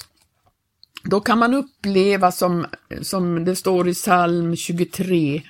Då 1.04 1.20
kan 1.20 1.38
man 1.38 1.54
uppleva 1.54 2.32
som, 2.32 2.66
som 3.00 3.44
det 3.44 3.56
står 3.56 3.88
i 3.88 3.94
psalm 3.94 4.56
23, 4.56 5.42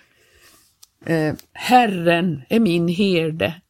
eh, 1.07 1.35
Herren 1.53 2.43
är 2.49 2.61
min 2.61 2.88
herde, 2.88 3.62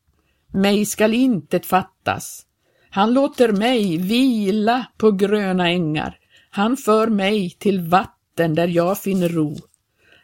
mig 0.53 0.87
skall 0.87 1.15
intet 1.15 1.67
fattas. 1.67 2.47
Han 2.91 3.15
låter 3.15 3.53
mig 3.53 3.97
vila 3.97 4.87
på 4.99 5.11
gröna 5.11 5.71
ängar. 5.71 6.19
Han 6.51 6.77
för 6.77 7.07
mig 7.07 7.51
till 7.51 7.81
vatten 7.81 8.55
där 8.55 8.69
jag 8.69 8.99
finner 8.99 9.29
ro. 9.29 9.57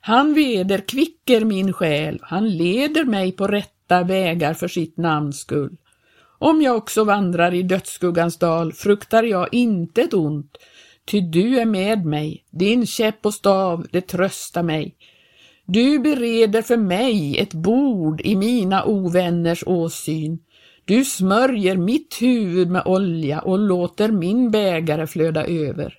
Han 0.01 0.35
veder 0.35 0.79
kvicker 0.79 1.45
min 1.45 1.73
själ, 1.73 2.19
han 2.23 2.51
leder 2.57 3.05
mig 3.05 3.33
på 3.33 3.47
rätta 3.47 4.03
vägar 4.03 4.55
för 4.55 4.69
sitt 4.69 4.97
namns 4.97 5.39
skull. 5.39 5.77
Om 6.39 6.63
jag 6.63 6.77
också 6.77 7.05
vandrar 7.05 7.55
i 7.55 7.63
dödsskuggans 7.63 8.39
dal 8.39 8.73
fruktar 8.73 9.23
jag 9.23 9.55
inte 9.55 10.03
ett 10.03 10.15
ont, 10.15 10.57
ty 11.05 11.21
du 11.21 11.59
är 11.59 11.65
med 11.65 12.05
mig, 12.05 12.45
din 12.51 12.87
käpp 12.87 13.27
och 13.27 13.35
stav, 13.35 13.87
det 13.93 14.01
tröstar 14.01 14.63
mig. 14.63 14.95
Du 15.71 15.99
bereder 15.99 16.63
för 16.63 16.77
mig 16.77 17.39
ett 17.39 17.55
bord 17.55 18.21
i 18.21 18.37
mina 18.37 18.85
ovänners 18.85 19.65
åsyn. 19.67 20.39
Du 20.85 21.05
smörjer 21.05 21.77
mitt 21.77 22.17
huvud 22.21 22.71
med 22.71 22.83
olja 22.87 23.41
och 23.41 23.59
låter 23.59 24.09
min 24.09 24.51
bägare 24.51 25.07
flöda 25.07 25.47
över. 25.47 25.95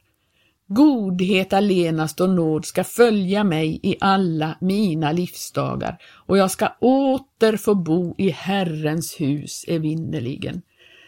Godhet 0.68 1.54
allenast 1.54 2.22
och 2.22 2.30
nåd 2.30 2.66
ska 2.66 2.84
följa 2.84 3.44
mig 3.44 3.80
i 3.84 3.96
alla 4.00 4.58
mina 4.62 5.12
livsdagar 5.12 5.98
och 6.26 6.38
jag 6.38 6.52
ska 6.52 6.68
åter 6.80 7.58
få 7.58 7.76
bo 7.76 8.16
i 8.18 8.30
Herrens 8.30 9.22
hus 9.22 9.66
evinnerligen. 9.68 10.62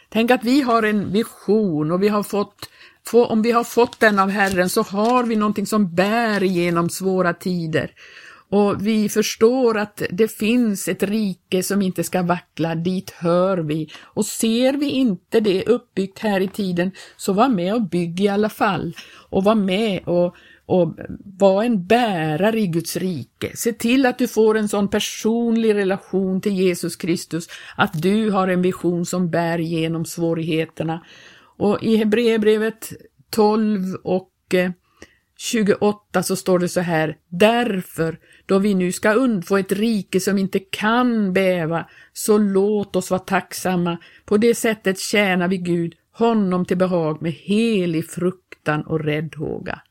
Tänk 0.10 0.32
att 0.32 0.44
vi 0.44 0.62
har 0.62 0.84
en 0.84 1.12
vision 1.12 1.92
och 1.92 2.04
vi 2.04 2.08
har 2.08 2.24
fått, 2.24 2.70
om 3.14 3.42
vi 3.42 3.52
har 3.52 3.64
fått 3.64 4.00
den 4.00 4.20
av 4.20 4.30
Herren 4.30 4.70
så 4.70 4.82
har 4.82 5.24
vi 5.24 5.36
någonting 5.36 5.66
som 5.66 5.96
bär 5.96 6.42
genom 6.42 6.90
svåra 6.90 7.34
tider. 7.34 7.92
Och 8.52 8.88
vi 8.88 9.10
förstår 9.10 9.78
att 9.78 10.02
det 10.10 10.28
finns 10.28 10.88
ett 10.88 11.04
rike 11.04 11.64
som 11.64 11.82
inte 11.82 12.04
ska 12.04 12.22
vackla, 12.22 12.76
dit 12.76 13.10
hör 13.10 13.58
vi. 13.58 13.90
Och 14.02 14.26
ser 14.26 14.74
vi 14.74 14.90
inte 14.90 15.40
det 15.40 15.64
uppbyggt 15.64 16.20
här 16.20 16.42
i 16.42 16.48
tiden, 16.48 16.92
så 17.18 17.34
var 17.34 17.50
med 17.50 17.74
och 17.74 17.90
bygg 17.90 18.22
i 18.22 18.28
alla 18.28 18.50
fall. 18.50 18.96
Och 19.30 19.44
var 19.44 19.56
med 19.56 20.08
och, 20.08 20.36
och 20.66 20.96
var 21.40 21.64
en 21.64 21.86
bärare 21.86 22.60
i 22.60 22.68
Guds 22.68 22.98
rike. 22.98 23.52
Se 23.56 23.74
till 23.74 24.06
att 24.06 24.18
du 24.18 24.28
får 24.28 24.58
en 24.58 24.70
sån 24.70 24.90
personlig 24.90 25.76
relation 25.76 26.42
till 26.42 26.54
Jesus 26.54 26.96
Kristus, 26.96 27.48
att 27.78 28.02
du 28.02 28.30
har 28.30 28.48
en 28.48 28.62
vision 28.62 29.06
som 29.06 29.30
bär 29.30 29.58
genom 29.60 30.06
svårigheterna. 30.06 31.06
Och 31.58 31.84
i 31.84 31.96
Hebreerbrevet 31.96 32.90
12 33.30 33.96
och 34.04 34.54
eh, 34.54 34.72
28 35.38 36.24
så 36.24 36.36
står 36.36 36.60
det 36.60 36.70
så 36.70 36.82
här, 36.82 37.18
därför 37.30 38.20
då 38.52 38.60
vi 38.60 38.74
nu 38.74 38.92
ska 38.92 39.14
undfå 39.14 39.58
ett 39.58 39.72
rike 39.72 40.20
som 40.20 40.38
inte 40.38 40.60
kan 40.60 41.34
bäva, 41.34 41.86
så 42.14 42.38
låt 42.38 42.96
oss 42.96 43.12
vara 43.12 43.20
tacksamma. 43.20 43.98
På 44.26 44.38
det 44.38 44.56
sättet 44.56 45.00
tjänar 45.00 45.48
vi 45.48 45.58
Gud, 45.58 45.96
honom 46.12 46.66
till 46.66 46.78
behag 46.78 47.22
med 47.22 47.32
helig 47.32 48.10
fruktan 48.10 48.82
och 48.82 49.00
räddhåga. 49.00 49.82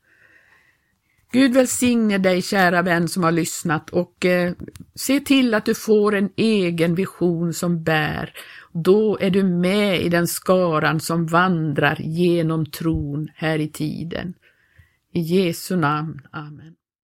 Gud 1.31 1.53
välsigne 1.53 2.17
dig 2.17 2.41
kära 2.41 2.81
vän 2.81 3.07
som 3.07 3.23
har 3.23 3.31
lyssnat 3.31 3.89
och 3.89 4.25
eh, 4.25 4.53
se 4.95 5.19
till 5.19 5.53
att 5.53 5.65
du 5.65 5.75
får 5.75 6.15
en 6.15 6.29
egen 6.35 6.95
vision 6.95 7.53
som 7.53 7.83
bär. 7.83 8.33
Då 8.73 9.17
är 9.21 9.29
du 9.29 9.43
med 9.43 10.01
i 10.01 10.09
den 10.09 10.27
skaran 10.27 10.99
som 10.99 11.25
vandrar 11.25 11.97
genom 12.01 12.65
tron 12.65 13.27
här 13.35 13.59
i 13.59 13.67
tiden. 13.67 14.33
I 15.13 15.19
Jesu 15.19 15.75
namn. 15.75 16.21
Amen. 16.31 16.75